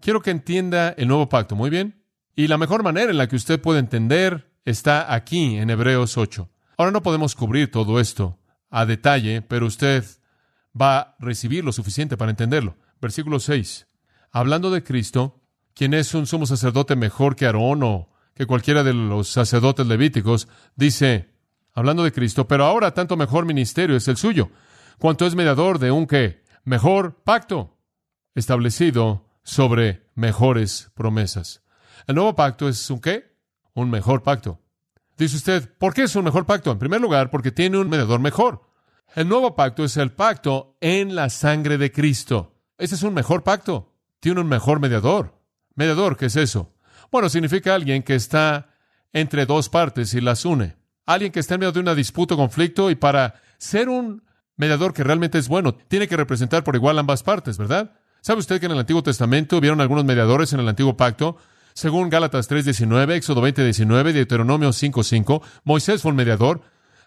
Quiero 0.01 0.21
que 0.21 0.31
entienda 0.31 0.95
el 0.97 1.09
nuevo 1.09 1.29
pacto, 1.29 1.57
¿muy 1.57 1.71
bien? 1.71 2.03
Y 2.35 2.49
la 2.49 2.59
mejor 2.59 2.83
manera 2.83 3.11
en 3.11 3.19
la 3.19 3.29
que 3.29 3.37
usted 3.37 3.61
puede 3.61 3.81
entender 3.81 4.53
está 4.65 5.15
aquí 5.15 5.57
en 5.57 5.71
Hebreos 5.71 6.19
8. 6.19 6.49
Ahora 6.77 6.91
no 6.91 7.03
podemos 7.03 7.35
cubrir 7.35 7.71
todo 7.71 7.99
esto 7.99 8.39
a 8.69 8.85
detalle, 8.85 9.41
pero 9.43 9.67
usted 9.67 10.05
va 10.79 10.99
a 10.99 11.17
recibir 11.19 11.65
lo 11.65 11.73
suficiente 11.73 12.17
para 12.17 12.31
entenderlo. 12.31 12.77
Versículo 13.01 13.41
6. 13.41 13.87
Hablando 14.33 14.71
de 14.71 14.83
Cristo, 14.83 15.41
quien 15.75 15.95
es 15.95 16.13
un 16.15 16.27
sumo 16.27 16.47
sacerdote 16.47 16.97
mejor 16.97 17.37
que 17.37 17.47
Aarón 17.47 17.83
o 17.83 18.11
que 18.37 18.47
cualquiera 18.47 18.85
de 18.85 18.93
los 18.93 19.29
sacerdotes 19.29 19.87
levíticos, 19.87 20.47
dice, 20.77 21.31
hablando 21.73 22.05
de 22.05 22.13
Cristo, 22.13 22.47
pero 22.47 22.67
ahora 22.67 22.93
tanto 22.93 23.17
mejor 23.17 23.47
ministerio 23.47 23.97
es 23.97 24.07
el 24.09 24.19
suyo, 24.19 24.51
cuanto 24.99 25.27
es 25.27 25.35
mediador 25.35 25.79
de 25.79 25.91
un 25.91 26.07
que 26.07 26.45
mejor 26.63 27.23
pacto, 27.25 27.79
establecido 28.35 29.27
sobre 29.43 30.07
mejores 30.15 30.91
promesas. 30.95 31.63
El 32.07 32.17
nuevo 32.17 32.35
pacto 32.35 32.69
es 32.69 32.91
un 32.91 33.01
qué? 33.01 33.35
Un 33.73 33.89
mejor 33.89 34.23
pacto. 34.23 34.61
Dice 35.17 35.37
usted, 35.37 35.75
¿por 35.79 35.95
qué 35.95 36.03
es 36.03 36.15
un 36.15 36.25
mejor 36.25 36.45
pacto? 36.45 36.71
En 36.71 36.79
primer 36.79 37.01
lugar, 37.01 37.31
porque 37.31 37.53
tiene 37.53 37.79
un 37.79 37.89
mediador 37.89 38.21
mejor. 38.21 38.69
El 39.15 39.29
nuevo 39.29 39.57
pacto 39.57 39.83
es 39.83 39.97
el 39.97 40.13
pacto 40.13 40.77
en 40.83 41.15
la 41.15 41.31
sangre 41.31 41.79
de 41.79 41.91
Cristo. 41.91 42.55
Ese 42.77 42.97
es 42.97 43.03
un 43.03 43.15
mejor 43.15 43.43
pacto. 43.43 43.95
Tiene 44.21 44.43
un 44.43 44.49
mejor 44.49 44.79
mediador. 44.79 45.41
Mediador, 45.75 46.19
¿qué 46.19 46.27
es 46.27 46.37
eso? 46.37 46.76
Bueno, 47.11 47.29
significa 47.29 47.75
alguien 47.75 48.03
que 48.03 48.15
está 48.15 48.69
entre 49.13 49.47
dos 49.47 49.69
partes 49.69 50.15
y 50.15 50.21
las 50.21 50.45
une. 50.45 50.77
Alguien 51.07 51.33
que 51.33 51.41
está 51.41 51.55
en 51.55 51.61
medio 51.61 51.73
de 51.73 51.81
una 51.81 51.95
disputa 51.95 52.35
o 52.35 52.37
conflicto 52.37 52.91
y 52.91 52.95
para 52.97 53.41
ser 53.59 53.89
un 53.89 54.23
mediador 54.57 54.93
que 54.93 55.05
realmente 55.05 55.39
es 55.39 55.49
bueno, 55.49 55.75
tiene 55.75 56.09
que 56.09 56.17
representar 56.17 56.65
por 56.65 56.75
igual 56.75 56.99
ambas 56.99 57.23
partes, 57.23 57.59
¿verdad? 57.59 57.93
¿Sabe 58.21 58.41
usted 58.41 58.59
que 58.59 58.67
en 58.67 58.73
el 58.73 58.79
Antiguo 58.79 59.03
Testamento 59.03 59.59
hubieron 59.59 59.81
algunos 59.81 60.05
mediadores 60.05 60.53
en 60.53 60.61
el 60.61 60.69
Antiguo 60.69 60.97
Pacto? 60.97 61.37
Según 61.75 62.09
Gálatas 62.09 62.51
3.19, 62.51 63.13
Éxodo 63.13 63.43
20.19, 63.43 64.13
Deuteronomio 64.13 64.71
5.5, 64.71 65.43
Moisés 65.65 66.03
fue 66.03 66.11
un 66.11 66.17
mediador. 66.17 66.63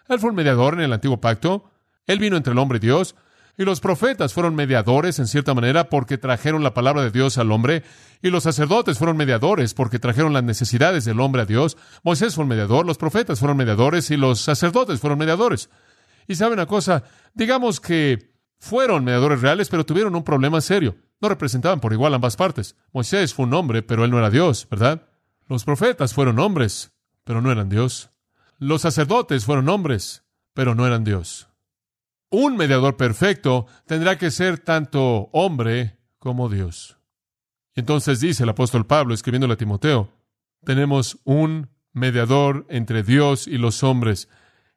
Él 0.08 0.18
fue 0.18 0.30
un 0.30 0.36
mediador 0.36 0.74
en 0.74 0.80
el 0.80 0.92
Antiguo 0.92 1.20
Pacto. 1.20 1.70
Él 2.06 2.18
vino 2.20 2.36
entre 2.36 2.52
el 2.52 2.58
hombre 2.58 2.78
y 2.78 2.80
Dios. 2.80 3.16
Y 3.60 3.64
los 3.66 3.80
profetas 3.80 4.32
fueron 4.32 4.54
mediadores 4.54 5.18
en 5.18 5.26
cierta 5.26 5.52
manera 5.52 5.90
porque 5.90 6.16
trajeron 6.16 6.64
la 6.64 6.72
palabra 6.72 7.02
de 7.02 7.10
Dios 7.10 7.36
al 7.36 7.52
hombre. 7.52 7.82
Y 8.22 8.30
los 8.30 8.44
sacerdotes 8.44 8.96
fueron 8.96 9.18
mediadores 9.18 9.74
porque 9.74 9.98
trajeron 9.98 10.32
las 10.32 10.42
necesidades 10.42 11.04
del 11.04 11.20
hombre 11.20 11.42
a 11.42 11.44
Dios. 11.44 11.76
Moisés 12.02 12.34
fue 12.34 12.44
un 12.44 12.48
mediador, 12.48 12.86
los 12.86 12.96
profetas 12.96 13.38
fueron 13.38 13.58
mediadores 13.58 14.10
y 14.10 14.16
los 14.16 14.40
sacerdotes 14.40 14.98
fueron 14.98 15.18
mediadores. 15.18 15.68
Y 16.26 16.36
sabe 16.36 16.54
una 16.54 16.64
cosa, 16.64 17.04
digamos 17.34 17.80
que 17.80 18.32
fueron 18.58 19.04
mediadores 19.04 19.42
reales, 19.42 19.68
pero 19.68 19.84
tuvieron 19.84 20.16
un 20.16 20.24
problema 20.24 20.62
serio. 20.62 20.96
No 21.20 21.28
representaban 21.28 21.80
por 21.80 21.92
igual 21.92 22.14
ambas 22.14 22.36
partes. 22.36 22.76
Moisés 22.94 23.34
fue 23.34 23.44
un 23.44 23.52
hombre, 23.52 23.82
pero 23.82 24.06
él 24.06 24.10
no 24.10 24.16
era 24.16 24.30
Dios, 24.30 24.66
¿verdad? 24.70 25.02
Los 25.48 25.66
profetas 25.66 26.14
fueron 26.14 26.38
hombres, 26.38 26.92
pero 27.24 27.42
no 27.42 27.52
eran 27.52 27.68
Dios. 27.68 28.08
Los 28.56 28.80
sacerdotes 28.80 29.44
fueron 29.44 29.68
hombres, 29.68 30.24
pero 30.54 30.74
no 30.74 30.86
eran 30.86 31.04
Dios. 31.04 31.49
Un 32.30 32.56
mediador 32.56 32.96
perfecto 32.96 33.66
tendrá 33.86 34.16
que 34.16 34.30
ser 34.30 34.58
tanto 34.58 35.28
hombre 35.32 35.98
como 36.18 36.48
Dios. 36.48 36.98
Entonces 37.74 38.20
dice 38.20 38.44
el 38.44 38.48
apóstol 38.48 38.86
Pablo, 38.86 39.14
escribiéndole 39.14 39.54
a 39.54 39.58
Timoteo, 39.58 40.12
tenemos 40.64 41.18
un 41.24 41.68
mediador 41.92 42.66
entre 42.68 43.02
Dios 43.02 43.46
y 43.46 43.58
los 43.58 43.82
hombres, 43.82 44.28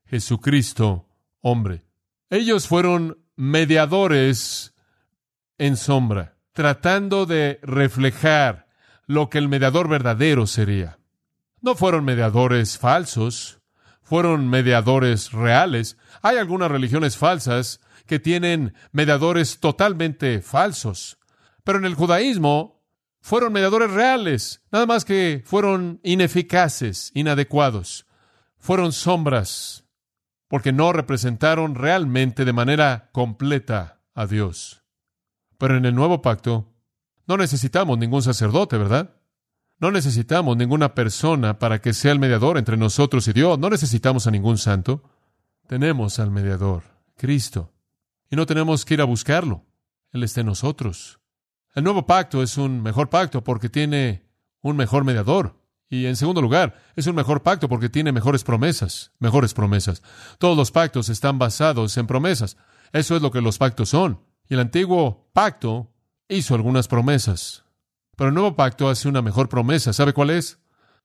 Jesucristo, 0.05 1.07
hombre. 1.41 1.85
Ellos 2.29 2.67
fueron 2.67 3.19
mediadores 3.35 4.73
en 5.57 5.77
sombra 5.77 6.33
tratando 6.53 7.25
de 7.25 7.59
reflejar 7.63 8.67
lo 9.05 9.29
que 9.29 9.39
el 9.39 9.49
mediador 9.49 9.89
verdadero 9.89 10.47
sería. 10.47 10.99
No 11.61 11.75
fueron 11.75 12.05
mediadores 12.05 12.77
falsos, 12.77 13.59
fueron 14.03 14.49
mediadores 14.49 15.31
reales. 15.31 15.97
Hay 16.21 16.37
algunas 16.37 16.69
religiones 16.69 17.17
falsas 17.17 17.79
que 18.05 18.19
tienen 18.19 18.73
mediadores 18.91 19.59
totalmente 19.59 20.41
falsos, 20.41 21.17
pero 21.63 21.79
en 21.79 21.85
el 21.85 21.95
judaísmo 21.95 22.83
fueron 23.21 23.53
mediadores 23.53 23.89
reales, 23.89 24.61
nada 24.71 24.85
más 24.85 25.05
que 25.05 25.41
fueron 25.45 26.01
ineficaces, 26.03 27.11
inadecuados, 27.13 28.05
fueron 28.57 28.91
sombras, 28.91 29.85
porque 30.49 30.73
no 30.73 30.91
representaron 30.91 31.75
realmente 31.75 32.43
de 32.43 32.53
manera 32.53 33.09
completa 33.13 34.01
a 34.13 34.27
Dios. 34.27 34.83
Pero 35.57 35.77
en 35.77 35.85
el 35.85 35.95
nuevo 35.95 36.21
pacto 36.21 36.73
no 37.25 37.37
necesitamos 37.37 37.97
ningún 37.97 38.21
sacerdote, 38.21 38.77
¿verdad? 38.77 39.15
No 39.79 39.91
necesitamos 39.91 40.55
ninguna 40.55 40.95
persona 40.95 41.59
para 41.59 41.81
que 41.81 41.93
sea 41.93 42.11
el 42.11 42.19
mediador 42.19 42.57
entre 42.57 42.77
nosotros 42.77 43.27
y 43.27 43.33
Dios. 43.33 43.59
No 43.59 43.69
necesitamos 43.69 44.27
a 44.27 44.31
ningún 44.31 44.57
santo. 44.57 45.03
Tenemos 45.67 46.19
al 46.19 46.31
mediador, 46.31 46.83
Cristo. 47.17 47.71
Y 48.29 48.35
no 48.35 48.45
tenemos 48.45 48.85
que 48.85 48.95
ir 48.95 49.01
a 49.01 49.05
buscarlo. 49.05 49.65
Él 50.11 50.23
está 50.23 50.41
en 50.41 50.47
nosotros. 50.47 51.19
El 51.75 51.83
nuevo 51.83 52.05
pacto 52.05 52.43
es 52.43 52.57
un 52.57 52.81
mejor 52.81 53.09
pacto 53.09 53.43
porque 53.43 53.69
tiene 53.69 54.29
un 54.61 54.77
mejor 54.77 55.03
mediador. 55.03 55.59
Y 55.89 56.05
en 56.07 56.15
segundo 56.15 56.41
lugar, 56.41 56.81
es 56.95 57.05
un 57.07 57.15
mejor 57.15 57.43
pacto 57.43 57.69
porque 57.69 57.89
tiene 57.89 58.11
mejores 58.11 58.43
promesas, 58.43 59.11
mejores 59.19 59.53
promesas. 59.53 60.01
Todos 60.39 60.57
los 60.57 60.71
pactos 60.71 61.09
están 61.09 61.37
basados 61.37 61.97
en 61.97 62.07
promesas. 62.07 62.57
Eso 62.91 63.15
es 63.15 63.21
lo 63.21 63.31
que 63.31 63.41
los 63.41 63.57
pactos 63.57 63.89
son. 63.89 64.19
Y 64.49 64.55
el 64.55 64.59
antiguo 64.59 65.29
pacto 65.33 65.91
hizo 66.27 66.55
algunas 66.55 66.87
promesas. 66.87 67.62
Pero 68.15 68.29
el 68.29 68.33
nuevo 68.33 68.55
pacto 68.55 68.89
hace 68.89 69.07
una 69.07 69.21
mejor 69.21 69.49
promesa. 69.49 69.93
¿Sabe 69.93 70.13
cuál 70.13 70.29
es? 70.29 70.59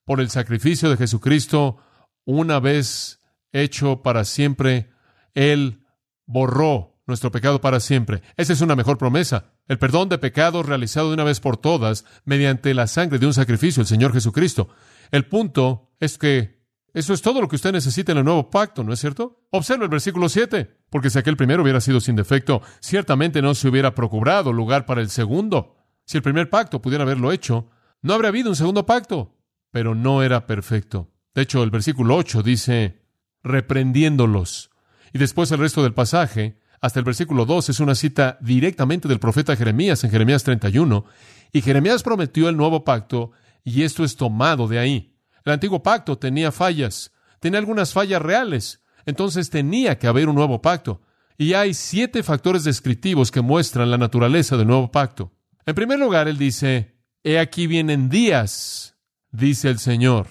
Por 0.04 0.20
el 0.20 0.30
sacrificio 0.30 0.90
de 0.90 0.96
Jesucristo, 0.96 1.78
una 2.24 2.60
vez 2.60 3.20
hecho 3.52 4.02
para 4.02 4.24
siempre, 4.24 4.90
Él 5.34 5.84
borró 6.26 6.98
nuestro 7.06 7.30
pecado 7.30 7.60
para 7.60 7.80
siempre. 7.80 8.22
Esa 8.36 8.52
es 8.52 8.60
una 8.60 8.76
mejor 8.76 8.98
promesa. 8.98 9.54
El 9.66 9.78
perdón 9.78 10.08
de 10.08 10.18
pecados 10.18 10.66
realizado 10.66 11.08
de 11.08 11.14
una 11.14 11.24
vez 11.24 11.40
por 11.40 11.56
todas 11.56 12.04
mediante 12.24 12.74
la 12.74 12.86
sangre 12.86 13.18
de 13.18 13.26
un 13.26 13.34
sacrificio, 13.34 13.80
el 13.80 13.86
Señor 13.86 14.12
Jesucristo. 14.12 14.68
El 15.10 15.26
punto 15.26 15.94
es 16.00 16.18
que 16.18 16.58
eso 16.92 17.14
es 17.14 17.22
todo 17.22 17.40
lo 17.40 17.48
que 17.48 17.56
usted 17.56 17.72
necesita 17.72 18.12
en 18.12 18.18
el 18.18 18.24
nuevo 18.24 18.50
pacto, 18.50 18.84
¿no 18.84 18.92
es 18.92 19.00
cierto? 19.00 19.46
Observe 19.50 19.84
el 19.84 19.90
versículo 19.90 20.28
7, 20.28 20.82
porque 20.90 21.10
si 21.10 21.18
aquel 21.18 21.36
primero 21.36 21.62
hubiera 21.62 21.80
sido 21.80 22.00
sin 22.00 22.16
defecto, 22.16 22.60
ciertamente 22.80 23.40
no 23.40 23.54
se 23.54 23.68
hubiera 23.68 23.94
procurado 23.94 24.52
lugar 24.52 24.84
para 24.84 25.00
el 25.00 25.10
segundo. 25.10 25.77
Si 26.08 26.16
el 26.16 26.22
primer 26.22 26.48
pacto 26.48 26.80
pudiera 26.80 27.04
haberlo 27.04 27.32
hecho, 27.32 27.68
no 28.00 28.14
habría 28.14 28.30
habido 28.30 28.48
un 28.48 28.56
segundo 28.56 28.86
pacto, 28.86 29.36
pero 29.70 29.94
no 29.94 30.22
era 30.22 30.46
perfecto. 30.46 31.12
De 31.34 31.42
hecho, 31.42 31.62
el 31.62 31.70
versículo 31.70 32.16
8 32.16 32.42
dice, 32.42 33.02
reprendiéndolos. 33.42 34.70
Y 35.12 35.18
después 35.18 35.52
el 35.52 35.58
resto 35.58 35.82
del 35.82 35.92
pasaje, 35.92 36.60
hasta 36.80 36.98
el 36.98 37.04
versículo 37.04 37.44
2, 37.44 37.68
es 37.68 37.80
una 37.80 37.94
cita 37.94 38.38
directamente 38.40 39.06
del 39.06 39.18
profeta 39.18 39.54
Jeremías 39.54 40.02
en 40.02 40.10
Jeremías 40.10 40.44
31, 40.44 41.04
y 41.52 41.60
Jeremías 41.60 42.02
prometió 42.02 42.48
el 42.48 42.56
nuevo 42.56 42.84
pacto, 42.84 43.32
y 43.62 43.82
esto 43.82 44.02
es 44.02 44.16
tomado 44.16 44.66
de 44.66 44.78
ahí. 44.78 45.14
El 45.44 45.52
antiguo 45.52 45.82
pacto 45.82 46.16
tenía 46.16 46.52
fallas, 46.52 47.12
tenía 47.38 47.58
algunas 47.58 47.92
fallas 47.92 48.22
reales, 48.22 48.82
entonces 49.04 49.50
tenía 49.50 49.98
que 49.98 50.06
haber 50.06 50.30
un 50.30 50.36
nuevo 50.36 50.62
pacto. 50.62 51.02
Y 51.36 51.52
hay 51.52 51.74
siete 51.74 52.22
factores 52.22 52.64
descriptivos 52.64 53.30
que 53.30 53.42
muestran 53.42 53.90
la 53.90 53.98
naturaleza 53.98 54.56
del 54.56 54.68
nuevo 54.68 54.90
pacto. 54.90 55.34
En 55.68 55.74
primer 55.74 55.98
lugar, 55.98 56.28
él 56.28 56.38
dice, 56.38 56.94
He 57.22 57.38
aquí 57.38 57.66
vienen 57.66 58.08
días, 58.08 58.96
dice 59.32 59.68
el 59.68 59.78
Señor, 59.78 60.28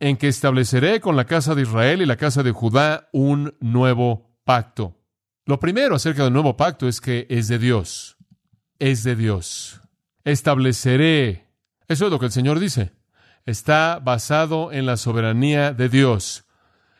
en 0.00 0.16
que 0.16 0.26
estableceré 0.26 1.00
con 1.00 1.14
la 1.14 1.26
casa 1.26 1.54
de 1.54 1.62
Israel 1.62 2.02
y 2.02 2.06
la 2.06 2.16
casa 2.16 2.42
de 2.42 2.50
Judá 2.50 3.08
un 3.12 3.54
nuevo 3.60 4.36
pacto. 4.42 5.00
Lo 5.46 5.60
primero 5.60 5.94
acerca 5.94 6.24
del 6.24 6.32
nuevo 6.32 6.56
pacto 6.56 6.88
es 6.88 7.00
que 7.00 7.28
es 7.30 7.46
de 7.46 7.60
Dios. 7.60 8.16
Es 8.80 9.04
de 9.04 9.14
Dios. 9.14 9.80
Estableceré. 10.24 11.46
Eso 11.86 12.06
es 12.06 12.10
lo 12.10 12.18
que 12.18 12.26
el 12.26 12.32
Señor 12.32 12.58
dice 12.58 12.90
está 13.46 14.00
basado 14.02 14.72
en 14.72 14.86
la 14.86 14.96
soberanía 14.96 15.72
de 15.72 15.88
Dios. 15.88 16.46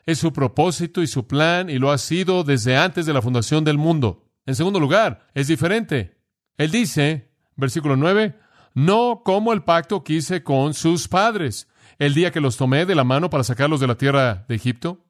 Es 0.06 0.20
su 0.20 0.32
propósito 0.32 1.02
y 1.02 1.08
su 1.08 1.26
plan 1.26 1.68
y 1.68 1.80
lo 1.80 1.90
ha 1.90 1.98
sido 1.98 2.44
desde 2.44 2.76
antes 2.76 3.04
de 3.04 3.12
la 3.12 3.20
fundación 3.20 3.64
del 3.64 3.78
mundo. 3.78 4.30
En 4.46 4.54
segundo 4.54 4.78
lugar, 4.78 5.26
es 5.34 5.48
diferente. 5.48 6.20
Él 6.56 6.70
dice, 6.70 7.34
versículo 7.57 7.97
9, 7.97 8.38
no 8.75 9.23
como 9.25 9.53
el 9.53 9.62
pacto 9.62 10.03
que 10.05 10.14
hice 10.14 10.43
con 10.43 10.75
sus 10.75 11.09
padres, 11.09 11.69
el 11.99 12.14
día 12.14 12.33
que 12.33 12.40
los 12.40 12.57
tomé 12.57 12.87
de 12.87 12.95
la 12.95 13.05
mano 13.05 13.31
para 13.31 13.45
sacarlos 13.45 13.81
de 13.81 13.87
la 13.87 13.97
tierra 13.97 14.45
de 14.49 14.55
Egipto. 14.55 15.05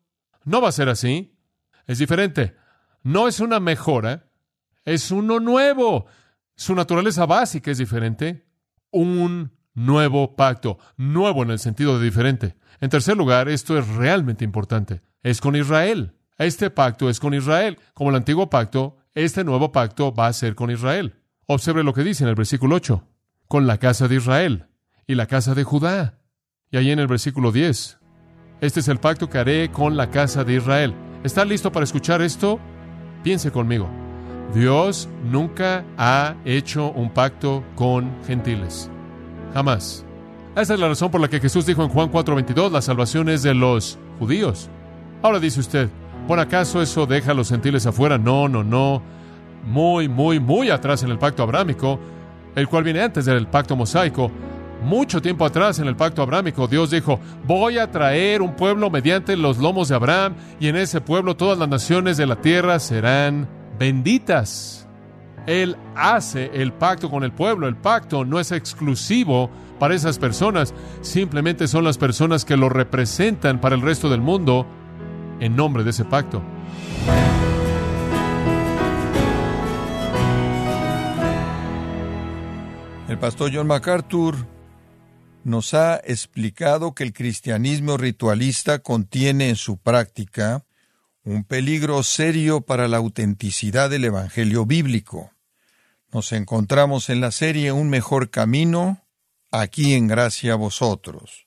No 0.45 0.61
va 0.61 0.69
a 0.69 0.73
ser 0.73 0.89
así. 0.89 1.39
Es 1.87 1.99
diferente. 1.99 2.57
No 3.03 3.29
es 3.29 3.41
una 3.41 3.61
mejora, 3.61 4.31
es 4.85 5.11
uno 5.11 5.41
nuevo. 5.41 6.07
Su 6.57 6.75
naturaleza 6.75 7.27
básica 7.27 7.71
es 7.71 7.79
diferente. 7.79 8.47
un 8.91 9.51
nuevo 9.75 10.37
pacto, 10.37 10.79
nuevo 10.97 11.43
en 11.43 11.51
el 11.51 11.59
sentido 11.59 11.99
de 11.99 12.05
diferente. 12.05 12.57
En 12.81 12.91
tercer 12.91 13.17
lugar, 13.17 13.49
esto 13.49 13.77
es 13.77 13.89
realmente 13.89 14.45
importante, 14.45 15.03
es 15.23 15.41
con 15.41 15.57
Israel. 15.57 16.15
Este 16.39 16.71
pacto 16.71 17.09
es 17.09 17.21
con 17.21 17.35
Israel. 17.35 17.79
Como 17.93 18.11
el 18.11 18.17
antiguo 18.17 18.51
pacto, 18.51 18.97
este 19.15 19.45
nuevo 19.45 19.73
pacto 19.73 20.13
va 20.13 20.29
a 20.29 20.33
ser 20.33 20.55
con 20.55 20.71
Israel. 20.71 21.15
Observe 21.47 21.85
lo 21.85 21.93
que 21.93 22.05
dice 22.05 22.25
en 22.25 22.31
el 22.31 22.35
versículo 22.35 22.77
8, 22.77 23.07
con 23.49 23.67
la 23.67 23.79
casa 23.79 24.09
de 24.09 24.17
Israel 24.17 24.67
y 25.07 25.15
la 25.15 25.27
casa 25.27 25.55
de 25.55 25.65
Judá. 25.65 26.21
Y 26.71 26.79
ahí 26.79 26.91
en 26.91 26.99
el 26.99 27.07
versículo 27.07 27.53
10, 27.53 27.99
este 28.61 28.81
es 28.81 28.89
el 28.89 28.99
pacto 28.99 29.29
que 29.29 29.39
haré 29.39 29.71
con 29.71 29.97
la 29.97 30.11
casa 30.11 30.43
de 30.43 30.55
Israel. 30.55 30.95
¿Está 31.23 31.45
listo 31.45 31.71
para 31.71 31.85
escuchar 31.85 32.23
esto? 32.23 32.59
Piense 33.23 33.51
conmigo. 33.51 33.89
Dios 34.55 35.09
nunca 35.25 35.85
ha 35.99 36.35
hecho 36.45 36.93
un 36.93 37.11
pacto 37.11 37.63
con 37.75 38.11
gentiles. 38.27 38.91
Jamás. 39.53 40.05
Esa 40.57 40.75
es 40.75 40.81
la 40.81 40.89
razón 40.89 41.11
por 41.11 41.21
la 41.21 41.29
que 41.29 41.41
Jesús 41.41 41.67
dijo 41.67 41.83
en 41.83 41.91
Juan 41.91 42.11
4:22, 42.11 42.71
la 42.71 42.81
salvación 42.81 43.29
es 43.29 43.43
de 43.43 43.55
los 43.55 43.99
judíos. 44.19 44.71
Ahora 45.23 45.41
dice 45.41 45.61
usted, 45.61 45.91
¿por 46.27 46.39
acaso 46.39 46.81
eso 46.81 47.07
deja 47.07 47.33
a 47.33 47.35
los 47.35 47.51
gentiles 47.51 47.87
afuera? 47.87 48.17
No, 48.17 48.49
no, 48.49 48.65
no. 48.65 49.03
Muy, 49.67 50.09
muy, 50.09 50.41
muy 50.41 50.71
atrás 50.71 51.03
en 51.03 51.11
el 51.11 51.19
pacto 51.19 51.43
abrámico, 51.43 51.99
el 52.55 52.69
cual 52.69 52.85
viene 52.85 53.03
antes 53.03 53.25
del 53.25 53.47
pacto 53.47 53.77
mosaico. 53.77 54.31
Mucho 54.83 55.23
tiempo 55.23 55.47
atrás 55.47 55.79
en 55.79 55.87
el 55.89 55.97
pacto 55.97 56.21
abrámico, 56.21 56.69
Dios 56.69 56.91
dijo, 56.91 57.19
voy 57.47 57.79
a 57.79 57.91
traer 57.91 58.43
un 58.43 58.55
pueblo 58.55 58.91
mediante 58.91 59.37
los 59.37 59.59
lomos 59.59 59.89
de 59.89 59.95
Abraham, 59.95 60.35
y 60.61 60.69
en 60.69 60.77
ese 60.77 61.01
pueblo 61.01 61.37
todas 61.37 61.59
las 61.59 61.69
naciones 61.69 62.17
de 62.17 62.27
la 62.27 62.37
tierra 62.37 62.79
serán 62.79 63.49
benditas. 63.79 64.87
Él 65.47 65.77
hace 65.95 66.51
el 66.55 66.73
pacto 66.73 67.11
con 67.11 67.23
el 67.25 67.33
pueblo. 67.33 67.69
El 67.69 67.77
pacto 67.77 68.25
no 68.25 68.41
es 68.41 68.53
exclusivo 68.53 69.51
para 69.79 69.95
esas 69.95 70.19
personas, 70.19 70.73
simplemente 71.01 71.67
son 71.67 71.85
las 71.85 71.99
personas 71.99 72.45
que 72.45 72.57
lo 72.57 72.69
representan 72.69 73.61
para 73.61 73.75
el 73.75 73.83
resto 73.83 74.09
del 74.09 74.21
mundo 74.21 74.67
en 75.41 75.57
nombre 75.57 75.83
de 75.83 75.91
ese 75.91 76.05
pacto. 76.05 76.43
El 83.07 83.19
pastor 83.19 83.51
John 83.53 83.67
MacArthur 83.67 84.35
nos 85.45 85.75
ha 85.75 86.01
explicado 86.05 86.95
que 86.95 87.05
el 87.05 87.13
cristianismo 87.13 87.99
ritualista 87.99 88.79
contiene 88.79 89.51
en 89.51 89.57
su 89.57 89.77
práctica 89.77 90.65
un 91.23 91.45
peligro 91.45 92.03
serio 92.03 92.63
para 92.63 92.89
la 92.89 92.97
autenticidad 92.97 93.91
del 93.91 94.05
Evangelio 94.05 94.65
bíblico. 94.65 95.33
Nos 96.13 96.33
encontramos 96.33 97.11
en 97.11 97.21
la 97.21 97.31
serie 97.31 97.73
Un 97.73 97.91
mejor 97.91 98.31
camino, 98.31 99.05
aquí 99.51 99.93
en 99.93 100.07
gracia 100.07 100.55
a 100.55 100.57
vosotros. 100.57 101.47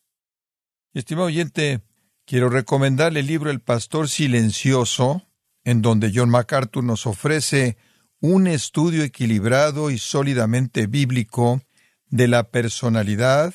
Estimado 0.93 1.25
oyente, 1.25 1.81
quiero 2.25 2.49
recomendarle 2.49 3.21
el 3.21 3.27
libro 3.27 3.49
El 3.49 3.61
Pastor 3.61 4.09
Silencioso, 4.09 5.23
en 5.63 5.81
donde 5.81 6.11
John 6.13 6.29
MacArthur 6.29 6.83
nos 6.83 7.07
ofrece 7.07 7.77
un 8.19 8.47
estudio 8.47 9.03
equilibrado 9.03 9.91
y 9.91 9.97
sólidamente 9.97 10.87
bíblico 10.87 11.61
de 12.09 12.27
la 12.27 12.43
personalidad, 12.49 13.53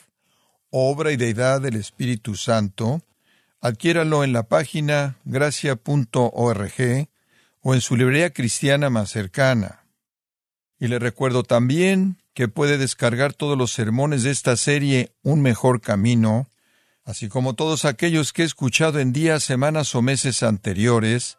obra 0.71 1.13
y 1.13 1.17
deidad 1.17 1.61
del 1.61 1.77
Espíritu 1.77 2.37
Santo, 2.37 3.03
Adquiéralo 3.65 4.25
en 4.25 4.33
la 4.33 4.43
página 4.43 5.19
gracia.org 5.25 7.09
o 7.61 7.75
en 7.75 7.81
su 7.81 7.97
librería 7.97 8.33
cristiana 8.33 8.91
más 8.91 9.11
cercana. 9.11 9.85
Y 10.81 10.89
le 10.89 10.99
recuerdo 10.99 11.45
también 11.45 12.19
que 12.35 12.49
puede 12.49 12.77
descargar 12.77 13.35
todos 13.35 13.57
los 13.57 13.73
sermones 13.73 14.25
de 14.25 14.33
esta 14.33 14.57
serie 14.57 15.13
Un 15.23 15.43
mejor 15.43 15.81
camino, 15.81 16.49
así 17.05 17.29
como 17.29 17.55
todos 17.55 17.85
aquellos 17.85 18.33
que 18.33 18.43
he 18.43 18.47
escuchado 18.47 18.99
en 18.99 19.13
días, 19.13 19.45
semanas 19.45 19.95
o 19.95 20.03
meses 20.03 20.43
anteriores, 20.43 21.39